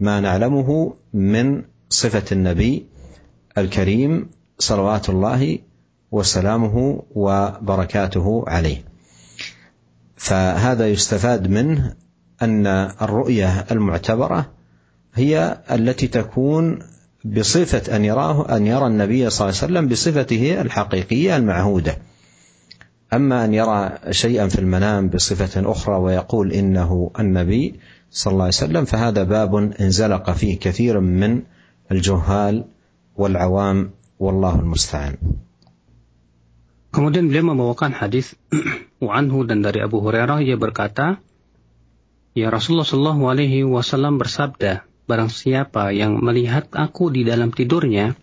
[0.03, 2.87] لما نعلمه من صفة النبي
[3.59, 5.59] الكريم صلوات الله
[6.13, 8.85] وسلامه وبركاته عليه.
[10.17, 11.95] فهذا يستفاد منه
[12.43, 12.67] أن
[13.03, 14.51] الرؤية المعتبرة
[15.15, 16.79] هي التي تكون
[17.25, 21.97] بصفة أن يراه أن يرى النبي صلى الله عليه وسلم بصفته الحقيقية المعهودة.
[23.13, 27.81] أما أن يرى شيئا في المنام بصفة أخرى ويقول إنه النبي
[28.12, 31.44] صلى الله عليه وسلم فهذا باب انزلق فيه كثير من
[31.92, 32.66] الجهال
[33.16, 35.16] والعوام والله المستعان
[36.88, 38.34] Kemudian beliau membawakan hadis
[39.04, 41.22] anhu dan dari Abu Hurairah ia berkata,
[42.34, 48.18] Ya Rasulullah Shallallahu Alaihi Wasallam bersabda, barang siapa yang melihat aku di dalam tidurnya,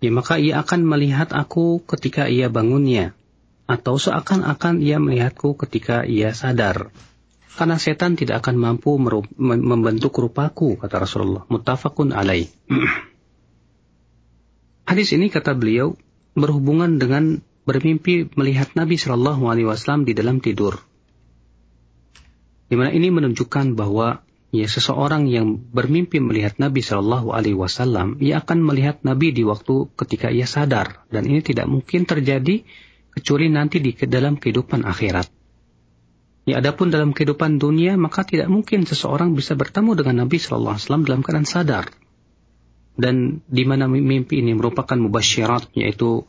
[0.00, 3.12] ya maka ia akan melihat aku ketika ia bangunnya,
[3.68, 6.88] atau seakan-akan ia melihatku ketika ia sadar.
[7.59, 8.95] Karena setan tidak akan mampu
[9.35, 11.43] membentuk rupaku, kata Rasulullah.
[11.51, 12.47] Muttafaqun alaih.
[14.89, 15.99] Hadis ini kata beliau
[16.39, 20.79] berhubungan dengan bermimpi melihat Nabi Shallallahu Alaihi Wasallam di dalam tidur.
[22.71, 24.23] Di mana ini menunjukkan bahwa
[24.55, 29.91] ya seseorang yang bermimpi melihat Nabi Shallallahu Alaihi Wasallam, ia akan melihat Nabi di waktu
[29.99, 32.63] ketika ia sadar, dan ini tidak mungkin terjadi
[33.11, 35.38] kecuali nanti di dalam kehidupan akhirat.
[36.49, 40.85] Ya, adapun dalam kehidupan dunia, maka tidak mungkin seseorang bisa bertemu dengan Nabi Shallallahu Alaihi
[40.89, 41.85] Wasallam dalam keadaan sadar.
[42.97, 46.25] Dan di mana mimpi ini merupakan mubasyirat, yaitu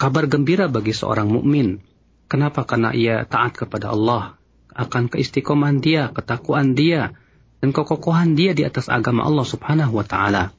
[0.00, 1.84] kabar gembira bagi seorang mukmin.
[2.32, 2.64] Kenapa?
[2.64, 4.40] Karena ia taat kepada Allah,
[4.72, 7.12] akan keistiqomahan dia, ketakwaan dia,
[7.60, 10.56] dan kekokohan dia di atas agama Allah Subhanahu wa taala.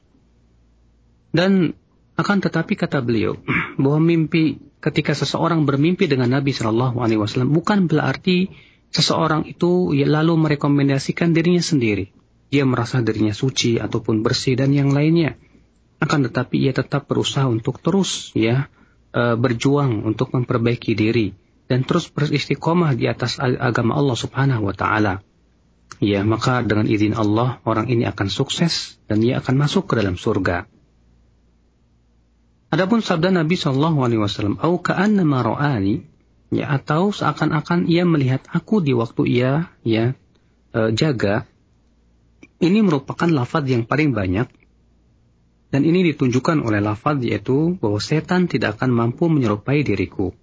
[1.34, 1.74] Dan
[2.14, 3.42] akan tetapi kata beliau
[3.82, 8.52] bahwa mimpi ketika seseorang bermimpi dengan Nabi Shallallahu alaihi wasallam bukan berarti
[8.90, 12.10] seseorang itu ya lalu merekomendasikan dirinya sendiri.
[12.50, 15.38] Dia merasa dirinya suci ataupun bersih dan yang lainnya.
[16.02, 18.66] Akan tetapi ia tetap berusaha untuk terus ya
[19.14, 21.30] uh, berjuang untuk memperbaiki diri
[21.70, 25.22] dan terus beristiqomah di atas agama Allah Subhanahu wa taala.
[26.02, 30.18] Ya, maka dengan izin Allah orang ini akan sukses dan ia akan masuk ke dalam
[30.18, 30.66] surga.
[32.70, 36.09] Adapun sabda Nabi Shallallahu Alaihi Wasallam, "Au ka'annama ra'ani,"
[36.50, 39.52] ya atau seakan-akan ia melihat aku di waktu ia
[39.86, 40.18] ya
[40.74, 41.46] e, jaga.
[42.60, 44.50] Ini merupakan lafaz yang paling banyak
[45.70, 50.36] dan ini ditunjukkan oleh lafaz yaitu bahwa setan tidak akan mampu menyerupai diriku.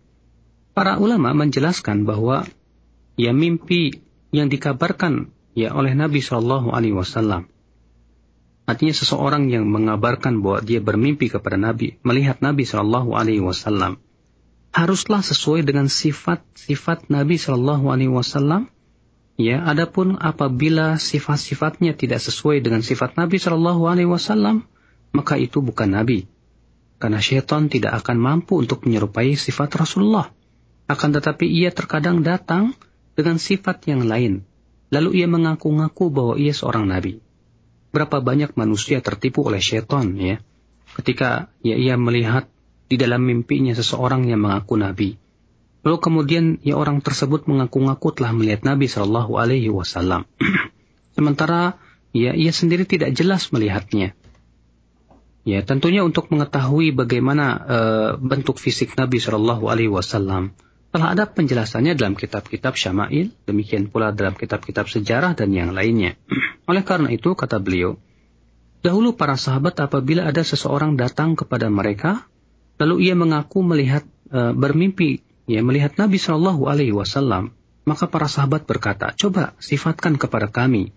[0.74, 2.48] Para ulama menjelaskan bahwa
[3.20, 7.50] ya mimpi yang dikabarkan ya oleh Nabi Shallallahu Alaihi Wasallam.
[8.68, 14.04] Artinya seseorang yang mengabarkan bahwa dia bermimpi kepada Nabi, melihat Nabi Shallallahu Alaihi Wasallam,
[14.76, 18.70] haruslah sesuai dengan sifat-sifat Nabi Shallallahu Alaihi Wasallam.
[19.38, 24.66] Ya, adapun apabila sifat-sifatnya tidak sesuai dengan sifat Nabi Shallallahu Alaihi Wasallam,
[25.14, 26.30] maka itu bukan nabi.
[26.98, 30.34] karena syaitan tidak akan mampu untuk menyerupai sifat Rasulullah.
[30.90, 32.74] Akan tetapi ia terkadang datang
[33.14, 34.50] dengan sifat yang lain,
[34.90, 37.22] lalu ia mengaku-ngaku bahwa ia seorang nabi.
[37.94, 40.42] Berapa banyak manusia tertipu oleh syaitan ya,
[40.98, 42.50] ketika ya, ia melihat
[42.88, 45.20] di dalam mimpinya seseorang yang mengaku nabi.
[45.88, 50.28] Lalu kemudian ya orang tersebut mengaku-ngaku telah melihat Nabi Shallallahu Alaihi Wasallam.
[51.16, 51.80] Sementara
[52.12, 54.12] ya ia sendiri tidak jelas melihatnya.
[55.48, 60.52] Ya, tentunya untuk mengetahui bagaimana uh, bentuk fisik Nabi Shallallahu Alaihi Wasallam
[60.92, 66.20] telah ada penjelasannya dalam kitab-kitab Syama'il, demikian pula dalam kitab-kitab sejarah dan yang lainnya.
[66.70, 67.96] Oleh karena itu, kata beliau,
[68.84, 72.28] dahulu para sahabat apabila ada seseorang datang kepada mereka,
[72.78, 77.54] lalu ia mengaku melihat uh, bermimpi, ya melihat Nabi Shallallahu Alaihi Wasallam,
[77.88, 80.94] maka para sahabat berkata, coba sifatkan kepada kami,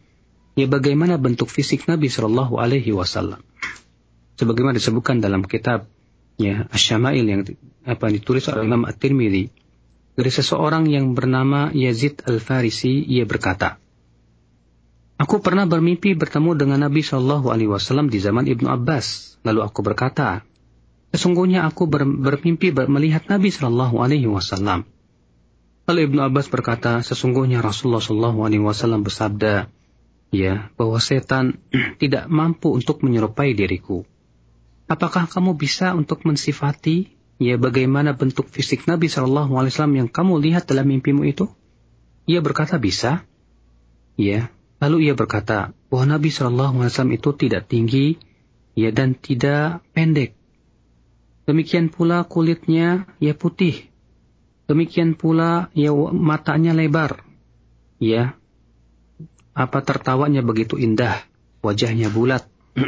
[0.56, 3.42] ya bagaimana bentuk fisik Nabi Shallallahu Alaihi Wasallam.
[4.40, 5.84] Sebagaimana disebutkan dalam kitab
[6.40, 7.42] ya Asy-Syama'il yang
[7.84, 9.52] apa ditulis oleh Imam At-Tirmidzi.
[10.16, 13.80] Dari seseorang yang bernama Yazid Al-Farisi ia berkata
[15.20, 19.36] Aku pernah bermimpi bertemu dengan Nabi Shallallahu alaihi wasallam di zaman Ibnu Abbas.
[19.44, 20.40] Lalu aku berkata
[21.10, 24.86] Sesungguhnya aku ber, bermimpi ber, melihat Nabi Shallallahu alaihi wasallam
[25.90, 29.66] Lalu Ibnu Abbas berkata, sesungguhnya Rasulullah Shallallahu Alaihi Wasallam bersabda,
[30.30, 31.58] ya, bahwa setan
[32.00, 34.06] tidak mampu untuk menyerupai diriku.
[34.86, 37.10] Apakah kamu bisa untuk mensifati
[37.42, 41.50] ya bagaimana bentuk fisik Nabi Shallallahu Alaihi Wasallam yang kamu lihat dalam mimpimu itu?
[42.30, 43.26] Ia berkata bisa.
[44.14, 44.54] Ya.
[44.78, 48.14] Lalu ia berkata bahwa Nabi Shallallahu Alaihi Wasallam itu tidak tinggi,
[48.78, 50.38] ya dan tidak pendek.
[51.50, 53.90] Demikian pula kulitnya ya putih.
[54.70, 57.26] Demikian pula ya matanya lebar.
[57.98, 58.38] Ya.
[59.50, 61.26] Apa tertawanya begitu indah,
[61.58, 62.46] wajahnya bulat.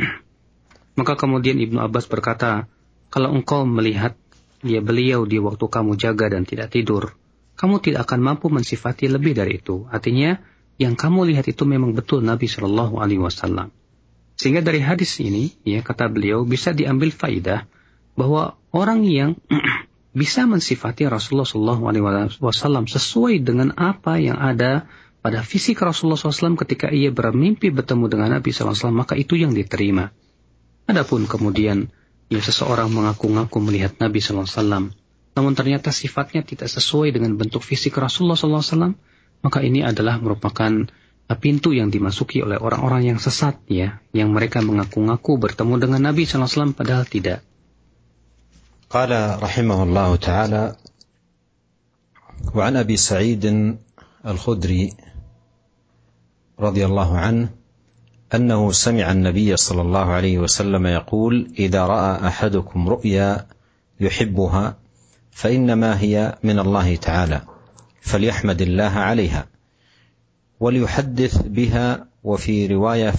[0.99, 2.71] Maka kemudian Ibnu Abbas berkata,
[3.11, 4.15] kalau engkau melihat
[4.63, 7.19] dia beliau di waktu kamu jaga dan tidak tidur,
[7.59, 9.91] kamu tidak akan mampu mensifati lebih dari itu.
[9.91, 10.39] Artinya,
[10.79, 13.75] yang kamu lihat itu memang betul Nabi Shallallahu Alaihi Wasallam.
[14.39, 17.67] Sehingga dari hadis ini, ya kata beliau bisa diambil faidah
[18.15, 19.39] bahwa orang yang
[20.21, 21.79] bisa mensifati Rasulullah
[22.39, 24.89] Wasallam sesuai dengan apa yang ada
[25.23, 30.11] pada fisik Rasulullah SAW ketika ia bermimpi bertemu dengan Nabi SAW, maka itu yang diterima.
[30.91, 31.95] Adapun kemudian
[32.27, 34.91] ya seseorang mengaku-ngaku melihat Nabi SAW,
[35.33, 38.99] namun ternyata sifatnya tidak sesuai dengan bentuk fisik Rasulullah SAW,
[39.47, 40.91] maka ini adalah merupakan
[41.39, 46.77] pintu yang dimasuki oleh orang-orang yang sesat ya, yang mereka mengaku-ngaku bertemu dengan Nabi SAW
[46.77, 47.47] padahal tidak.
[48.93, 50.77] قال رحمه الله تعالى
[52.55, 53.77] وعن أبي سعيد
[54.27, 54.95] الخدري
[56.61, 57.49] رضي الله عنه
[58.35, 63.47] أنه سمع النبي صلى الله عليه وسلم يقول إذا رأى أحدكم رؤيا
[64.01, 64.77] يحبها
[65.31, 67.43] فإنما هي من الله تعالى
[68.01, 69.47] فليحمد الله عليها
[70.61, 73.11] وليحدث بها وفي رواية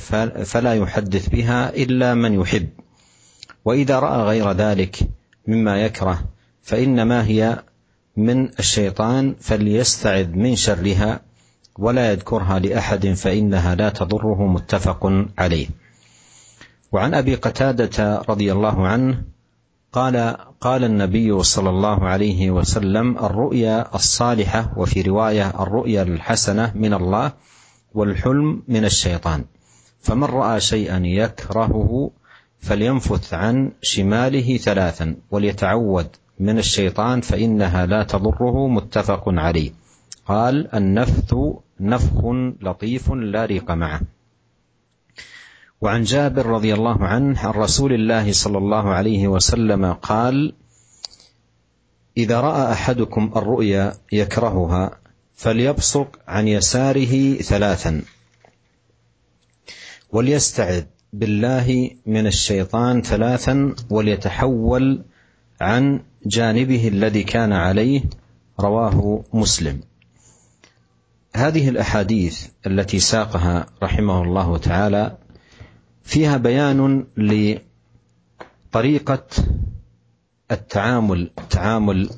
[0.44, 2.70] فلا يحدث بها إلا من يحب
[3.66, 5.10] وإذا رأى غير ذلك
[5.48, 6.24] مما يكره
[6.62, 7.64] فإنما هي
[8.18, 11.22] من الشيطان فليستعذ من شرها
[11.80, 15.68] ولا يذكرها لأحد فإنها لا تضره متفق عليه.
[16.92, 19.24] وعن أبي قتادة رضي الله عنه
[19.94, 27.32] قال قال النبي صلى الله عليه وسلم الرؤيا الصالحة وفي رواية الرؤيا الحسنة من الله
[27.94, 29.46] والحلم من الشيطان
[30.02, 32.12] فمن رأى شيئا يكرهه
[32.64, 36.08] فلينفث عن شماله ثلاثا وليتعوذ
[36.40, 39.72] من الشيطان فإنها لا تضره متفق عليه.
[40.26, 41.36] قال النفث
[41.80, 42.26] نفخ
[42.62, 44.02] لطيف لا ريق معه.
[45.82, 50.54] وعن جابر رضي الله عنه عن رسول الله صلى الله عليه وسلم قال
[52.18, 55.00] إذا رأى أحدكم الرؤيا يكرهها
[55.36, 58.02] فليبصق عن يساره ثلاثا
[60.12, 65.04] وليستعذ بالله من الشيطان ثلاثا وليتحول
[65.62, 68.02] عن جانبه الذي كان عليه
[68.60, 69.82] رواه مسلم.
[71.36, 75.18] هذه الأحاديث التي ساقها رحمه الله تعالى
[76.04, 77.06] فيها بيان
[78.72, 79.28] لطريقة
[80.52, 82.10] التعامل تعامل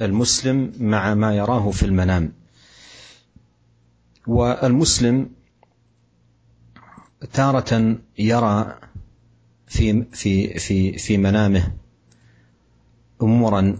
[0.00, 2.32] المسلم مع ما يراه في المنام.
[4.26, 5.30] والمسلم
[7.32, 8.78] تارة يرى
[9.66, 11.72] في في في في منامه
[13.22, 13.78] أمورا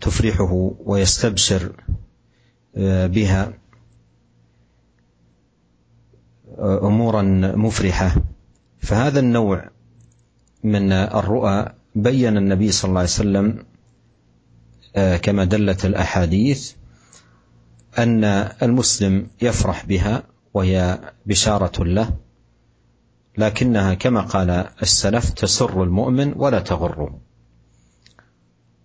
[0.00, 1.72] تفرحه ويستبشر
[3.06, 3.52] بها
[6.58, 7.22] أمورا
[7.56, 8.14] مفرحة.
[8.80, 9.70] فهذا النوع
[10.64, 13.64] من الرؤى بين النبي صلى الله عليه وسلم
[14.96, 16.72] آه، كما دلت الأحاديث
[17.98, 18.24] أن
[18.62, 20.22] المسلم يفرح بها
[20.54, 22.16] وهي بشارة له.
[23.38, 24.50] لكنها كما قال
[24.82, 27.20] السلف تسر المؤمن ولا تغره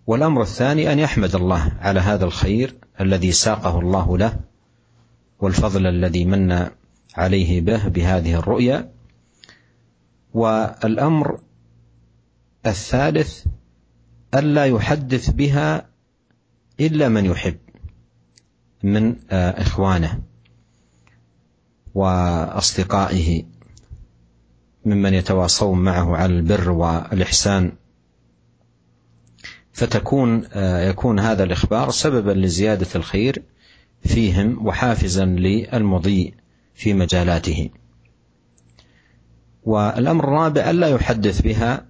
[0.06, 4.40] والأمر الثاني أن يحمد الله على هذا الخير الذي ساقه الله له
[5.40, 6.68] والفضل الذي من
[7.14, 8.92] عليه به بهذه الرؤيا.
[10.34, 11.40] والأمر
[12.66, 13.46] الثالث
[14.34, 15.88] الا يحدث بها
[16.80, 17.58] إلا من يحب
[18.82, 20.22] من إخوانه
[21.94, 23.44] وأصدقائه.
[24.84, 27.72] ممن يتواصون معه على البر والإحسان.
[29.72, 33.42] فتكون يكون هذا الإخبار سببا لزيادة الخير
[34.04, 36.34] فيهم وحافزا للمضي
[36.74, 37.70] في مجالاته.
[39.64, 41.86] والأمر الرابع ألا يحدث بها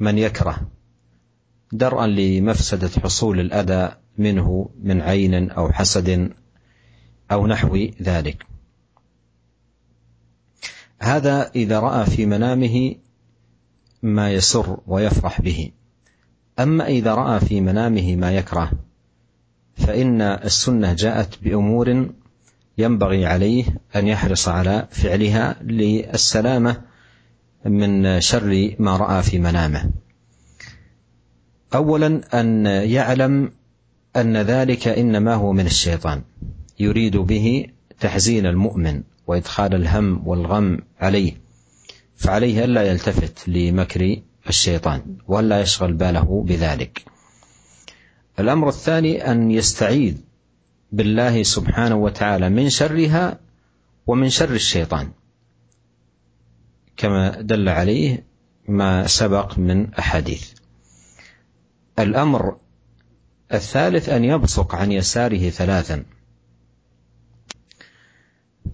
[0.00, 0.60] من يكره
[1.72, 6.30] درءا لمفسدة حصول الأذى منه من عين أو حسد
[7.32, 8.46] أو نحو ذلك.
[11.00, 12.94] هذا إذا رأى في منامه
[14.02, 15.70] ما يسر ويفرح به.
[16.58, 18.70] أما إذا رأى في منامه ما يكره
[19.76, 22.08] فإن السنة جاءت بأمور
[22.78, 23.64] ينبغي عليه
[23.96, 26.82] أن يحرص على فعلها للسلامة
[27.64, 29.90] من شر ما رأى في منامه.
[31.74, 33.52] اولا أن يعلم
[34.16, 36.22] أن ذلك إنما هو من الشيطان
[36.78, 37.66] يريد به
[38.00, 39.02] تحزين المؤمن.
[39.26, 41.40] وإدخال الهم والغم عليه
[42.16, 47.04] فعليه ألا يلتفت لمكر الشيطان وألا يشغل باله بذلك.
[48.40, 50.16] الأمر الثاني أن يستعيذ
[50.92, 53.40] بالله سبحانه وتعالى من شرها
[54.06, 55.12] ومن شر الشيطان.
[56.96, 58.24] كما دل عليه
[58.68, 60.52] ما سبق من أحاديث.
[61.98, 62.56] الأمر
[63.52, 66.04] الثالث أن يبصق عن يساره ثلاثا.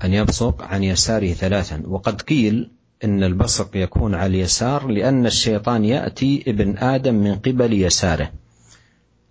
[0.05, 1.82] أن يبصق عن يساره ثلاثا.
[1.86, 2.70] وقد قيل
[3.05, 8.32] إن البصق يكون على اليسار لأن الشيطان يأتي ابن آدم من قبل يساره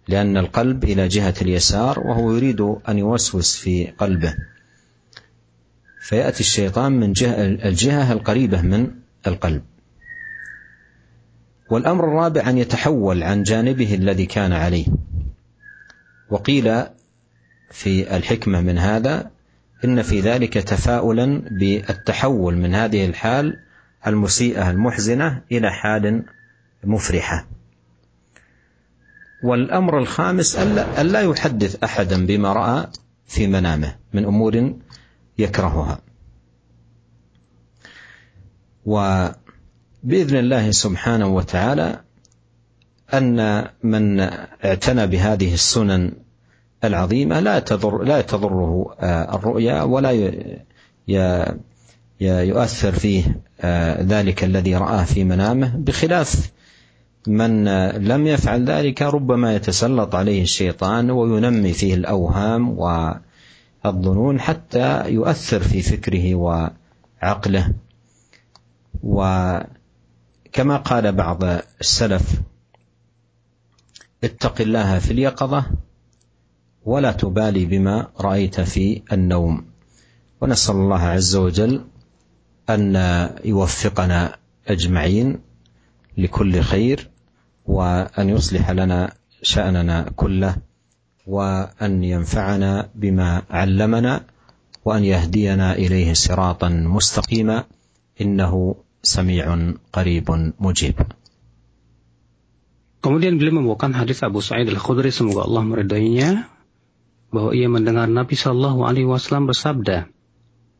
[0.07, 4.35] لأن القلب إلى جهة اليسار وهو يريد أن يوسوس في قلبه.
[6.01, 8.91] فيأتي الشيطان من جهة الجهة القريبة من
[9.27, 9.61] القلب.
[11.71, 14.85] والأمر الرابع أن يتحول عن جانبه الذي كان عليه.
[16.29, 16.83] وقيل
[17.71, 19.31] في الحكمة من هذا
[19.85, 23.59] إن في ذلك تفاؤلا بالتحول من هذه الحال
[24.07, 26.23] المسيئة المحزنة إلى حال
[26.83, 27.47] مفرحة.
[29.43, 32.87] والأمر الخامس ألا, يحدث أحدا بما رأى
[33.27, 34.73] في منامه من أمور
[35.37, 36.01] يكرهها.
[38.85, 42.01] وبإذن الله سبحانه وتعالى
[43.13, 46.11] أن من اعتنى بهذه السنن
[46.83, 50.11] العظيمة لا تضر لا تضره آه، الرؤيا ولا
[52.21, 56.51] يؤثر فيه آه، ذلك الذي رآه في منامه بخلاف
[57.27, 63.13] من لم يفعل ذلك ربما يتسلط عليه الشيطان وينمي فيه الأوهام و
[63.85, 67.73] الظنون حتى يؤثر في فكره وعقله.
[69.03, 71.43] وكما قال بعض
[71.81, 72.41] السلف
[74.23, 75.65] اتق الله في اليقظة
[76.89, 79.55] ولا تبالي بما رأيت في النوم.
[80.41, 81.73] ونسأل الله عز وجل
[82.69, 82.95] أن
[83.45, 84.19] يوفقنا
[84.67, 85.27] أجمعين
[86.17, 86.97] لكل خير
[87.65, 88.99] وأن يصلح لنا
[89.41, 90.55] شأننا كله
[91.27, 94.13] وأن ينفعنا بما علمنا
[94.85, 97.57] وأن يهدينا إليه صراطا مستقيما
[98.21, 99.45] إنه سميع
[99.93, 100.27] قريب
[100.59, 100.97] مجيب.
[102.99, 106.51] Kemudian beliau membawakan hadis Abu Sa'id Al-Khudri semoga Allah meridainya.
[107.29, 110.09] Bahwa ia mendengar Nabi Shallallahu Alaihi Wasallam bersabda,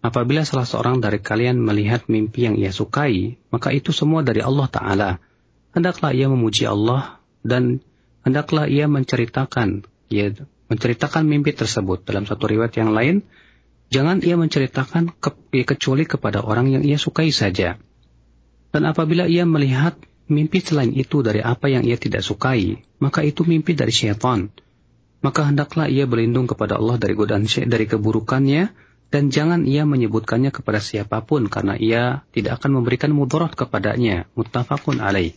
[0.02, 4.68] apabila salah seorang dari kalian melihat mimpi yang ia sukai, maka itu semua dari Allah
[4.70, 5.12] Taala.
[5.70, 7.86] Hendaklah ia memuji Allah dan
[8.26, 10.34] hendaklah ia menceritakan ia
[10.70, 12.06] menceritakan mimpi tersebut.
[12.06, 13.26] Dalam satu riwayat yang lain,
[13.94, 17.78] jangan ia menceritakan ke, kecuali kepada orang yang ia sukai saja.
[18.70, 19.98] Dan apabila ia melihat
[20.30, 24.54] mimpi selain itu dari apa yang ia tidak sukai, maka itu mimpi dari syaitan.
[25.20, 28.72] Maka hendaklah ia berlindung kepada Allah dari godaan dari keburukannya,
[29.10, 34.30] dan jangan ia menyebutkannya kepada siapa pun karena ia tidak akan memberikan mudarat kepadanya.
[34.38, 35.34] Muttafaqun alaih.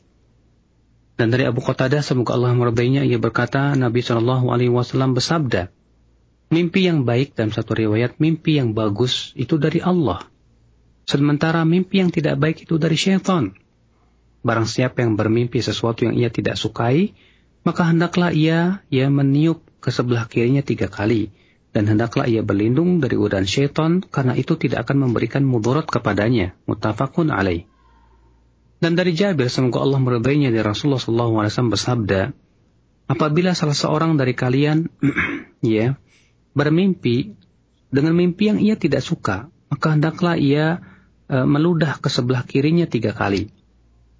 [1.16, 5.72] Dan dari Abu Qatadah semoga Allah meridainya ia berkata Nabi Wasallam bersabda,
[6.52, 10.28] mimpi yang baik dalam satu riwayat mimpi yang bagus itu dari Allah.
[11.08, 13.56] Sementara mimpi yang tidak baik itu dari syaitan.
[14.42, 17.14] barang siapa yang bermimpi sesuatu yang ia tidak sukai,
[17.62, 21.34] maka hendaklah ia ia meniup ke sebelah kirinya tiga kali,
[21.74, 26.54] dan hendaklah ia berlindung dari godaan syaitan karena itu tidak akan memberikan mudarat kepadanya.
[26.70, 27.66] Muttafaqun alaih.
[28.78, 32.34] Dan dari Jabir semoga Allah meridainya dari Rasulullah SAW bersabda,
[33.10, 34.90] apabila salah seorang dari kalian
[35.64, 35.98] ya
[36.52, 37.38] bermimpi
[37.92, 40.80] dengan mimpi yang ia tidak suka, maka hendaklah ia
[41.28, 43.52] e, meludah ke sebelah kirinya tiga kali.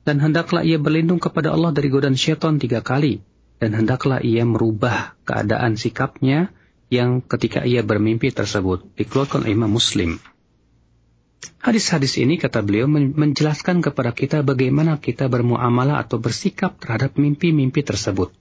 [0.05, 3.25] Dan hendaklah ia berlindung kepada Allah dari godaan syaitan tiga kali.
[3.63, 6.51] Dan hendaklah ia merubah keadaan sikapnya
[6.91, 8.83] yang ketika ia bermimpi tersebut.
[8.99, 10.19] Dikeluarkan Imam Muslim.
[11.63, 18.35] Hadis-hadis ini kata beliau menjelaskan kepada kita bagaimana kita bermuamalah atau bersikap terhadap mimpi-mimpi tersebut.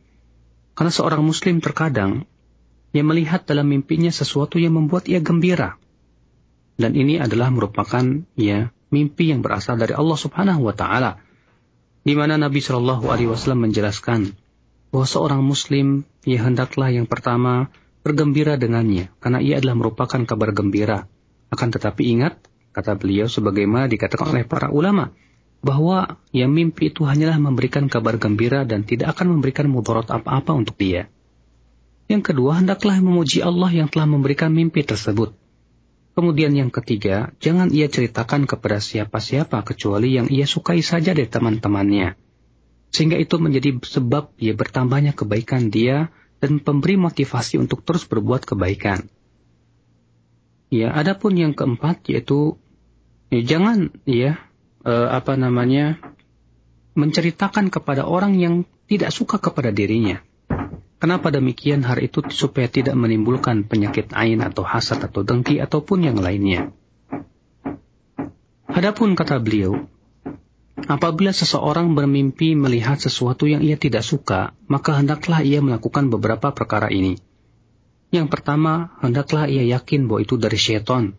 [0.74, 2.26] Karena seorang muslim terkadang
[2.90, 5.78] ia melihat dalam mimpinya sesuatu yang membuat ia gembira.
[6.82, 11.22] Dan ini adalah merupakan ya mimpi yang berasal dari Allah Subhanahu wa taala.
[12.02, 14.34] Di mana Nabi Shallallahu alaihi wasallam menjelaskan
[14.92, 17.72] bahwa seorang muslim ia hendaklah yang pertama
[18.04, 21.08] bergembira dengannya karena ia adalah merupakan kabar gembira.
[21.52, 22.38] Akan tetapi ingat
[22.76, 25.12] kata beliau sebagaimana dikatakan oleh para ulama
[25.62, 30.76] bahwa yang mimpi itu hanyalah memberikan kabar gembira dan tidak akan memberikan mudarat apa-apa untuk
[30.76, 31.08] dia.
[32.10, 35.32] Yang kedua, hendaklah memuji Allah yang telah memberikan mimpi tersebut.
[36.12, 42.20] Kemudian yang ketiga, jangan ia ceritakan kepada siapa-siapa kecuali yang ia sukai saja dari teman-temannya.
[42.92, 46.12] Sehingga itu menjadi sebab ia bertambahnya kebaikan dia
[46.44, 49.08] dan pemberi motivasi untuk terus berbuat kebaikan.
[50.72, 52.60] Ya, adapun yang keempat yaitu
[53.32, 54.39] ya, jangan ya
[54.84, 56.00] eh, apa namanya
[56.96, 60.20] menceritakan kepada orang yang tidak suka kepada dirinya.
[61.02, 61.82] Kenapa demikian?
[61.82, 66.70] Hal itu supaya tidak menimbulkan penyakit ain atau hasad atau dengki ataupun yang lainnya.
[68.70, 69.89] Adapun kata beliau,
[70.88, 76.88] apabila seseorang bermimpi melihat sesuatu yang ia tidak suka, maka hendaklah ia melakukan beberapa perkara
[76.90, 77.20] ini.
[78.12, 81.16] Yang pertama, hendaklah ia yakin bahwa itu dari syaitan.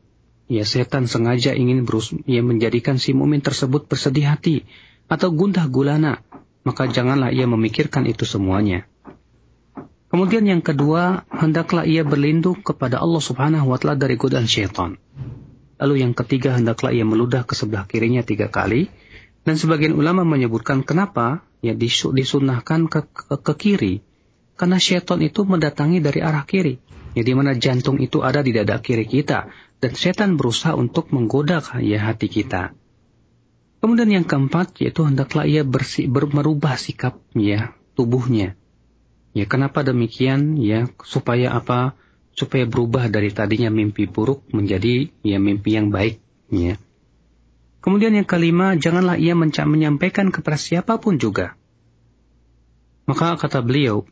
[0.50, 4.68] Ya setan sengaja ingin berus ia menjadikan si mumin tersebut bersedih hati
[5.08, 6.20] atau gundah gulana,
[6.66, 8.84] maka janganlah ia memikirkan itu semuanya.
[10.12, 15.00] Kemudian yang kedua, hendaklah ia berlindung kepada Allah Subhanahu wa taala dari godaan syaitan.
[15.80, 18.92] Lalu yang ketiga, hendaklah ia meludah ke sebelah kirinya tiga kali.
[19.42, 23.94] Dan sebagian ulama menyebutkan kenapa ya disunahkan ke, ke, ke kiri.
[24.54, 26.78] Karena syaitan itu mendatangi dari arah kiri.
[27.12, 29.50] Ya, di mana jantung itu ada di dada kiri kita.
[29.82, 32.72] Dan setan berusaha untuk menggoda ya hati kita.
[33.82, 38.54] Kemudian yang keempat yaitu hendaklah ia bersih, ber, merubah sikap ya tubuhnya
[39.32, 40.60] Ya, kenapa demikian?
[40.60, 41.96] Ya, supaya apa?
[42.36, 46.20] Supaya berubah dari tadinya mimpi buruk menjadi ya mimpi yang baik,
[46.52, 46.76] ya.
[47.82, 51.58] Kemudian yang kelima, janganlah ia menyampaikan kepada siapa pun juga.
[53.10, 54.06] Maka kata beliau,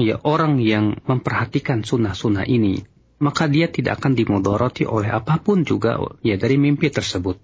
[0.00, 2.80] ya orang yang memperhatikan sunnah-sunnah ini,
[3.20, 7.36] maka dia tidak akan dimodoroti oleh apa pun juga ya dari mimpi tersebut.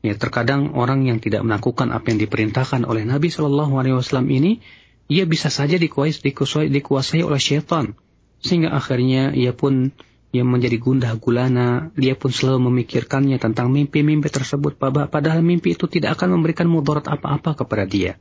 [0.00, 4.64] Ya terkadang orang yang tidak melakukan apa yang diperintahkan oleh Nabi Shallallahu Alaihi Wasallam ini
[5.12, 7.92] ia bisa saja dikuasai, oleh syaitan.
[8.40, 9.92] Sehingga akhirnya ia pun
[10.28, 16.20] ia menjadi gundah gulana, dia pun selalu memikirkannya tentang mimpi-mimpi tersebut, padahal mimpi itu tidak
[16.20, 18.20] akan memberikan mudarat apa-apa kepada dia.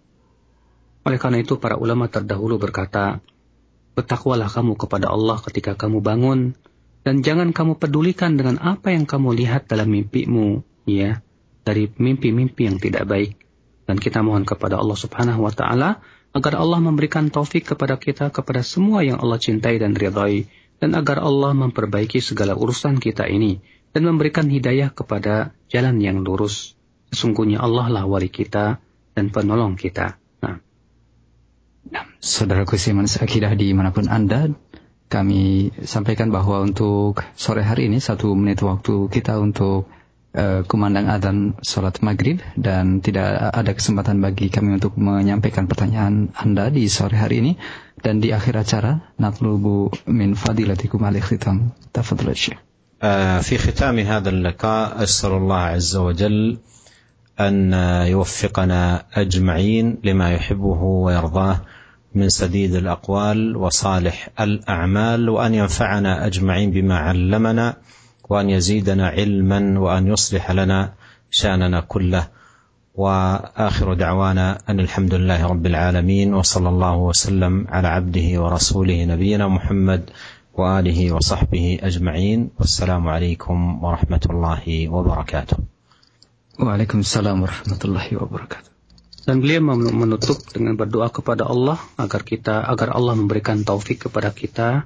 [1.03, 3.20] Oleh karena itu para ulama terdahulu berkata,
[3.97, 6.55] Bertakwalah kamu kepada Allah ketika kamu bangun,
[7.01, 11.26] dan jangan kamu pedulikan dengan apa yang kamu lihat dalam mimpimu, ya,
[11.66, 13.36] dari mimpi-mimpi yang tidak baik.
[13.88, 16.03] Dan kita mohon kepada Allah subhanahu wa ta'ala,
[16.36, 20.45] agar Allah memberikan taufik kepada kita kepada semua yang Allah cintai dan ridhai
[20.78, 23.61] dan agar Allah memperbaiki segala urusan kita ini
[23.93, 26.78] dan memberikan hidayah kepada jalan yang lurus.
[27.09, 28.78] Sesungguhnya Allah lah wali kita
[29.17, 30.19] dan penolong kita.
[30.43, 30.61] Nah.
[32.19, 34.51] Saudara Kusiman Akidah di mana pun Anda,
[35.07, 39.88] kami sampaikan bahwa untuk sore hari ini satu menit waktu kita untuk
[40.36, 46.67] uh, kumandang adzan sholat maghrib dan tidak ada kesempatan bagi kami untuk menyampaikan pertanyaan Anda
[46.67, 47.51] di sore hari ini
[48.04, 52.60] dan di akhir acara natlubu min fadilatikum alaihi khitam tafadhal Syekh.
[53.41, 56.58] في ختام هذا اللقاء أسأل الله عز وجل
[57.39, 57.74] أن
[58.10, 61.62] يوفقنا أجمعين لما يحبه ويرضاه
[62.16, 67.78] من سديد الأقوال وصالح الأعمال وأن ينفعنا أجمعين بما علمنا
[68.30, 70.93] وان يزيدنا علما وان يصلح لنا
[71.30, 72.28] شاننا كله
[72.97, 80.11] واخر دعوانا ان الحمد لله رب العالمين وصلى الله وسلم على عبده ورسوله نبينا محمد
[80.53, 85.57] واله وصحبه اجمعين والسلام عليكم ورحمه الله وبركاته.
[86.61, 88.70] وعليكم السلام ورحمه الله وبركاته.
[89.24, 94.85] Dan beliau menutup dengan berdoa kepada Allah agar kita agar Allah memberikan taufik kepada kita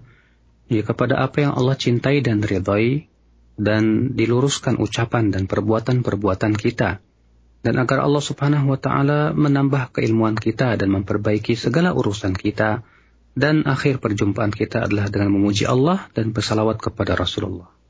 [0.70, 3.10] ya kepada apa yang Allah cintai dan ridhai
[3.58, 7.02] dan diluruskan ucapan dan perbuatan-perbuatan kita
[7.61, 12.85] dan agar Allah Subhanahu wa taala menambah keilmuan kita dan memperbaiki segala urusan kita
[13.33, 17.80] dan akhir perjumpaan kita adalah dengan memuji Allah dan bersalawat kepada Rasulullah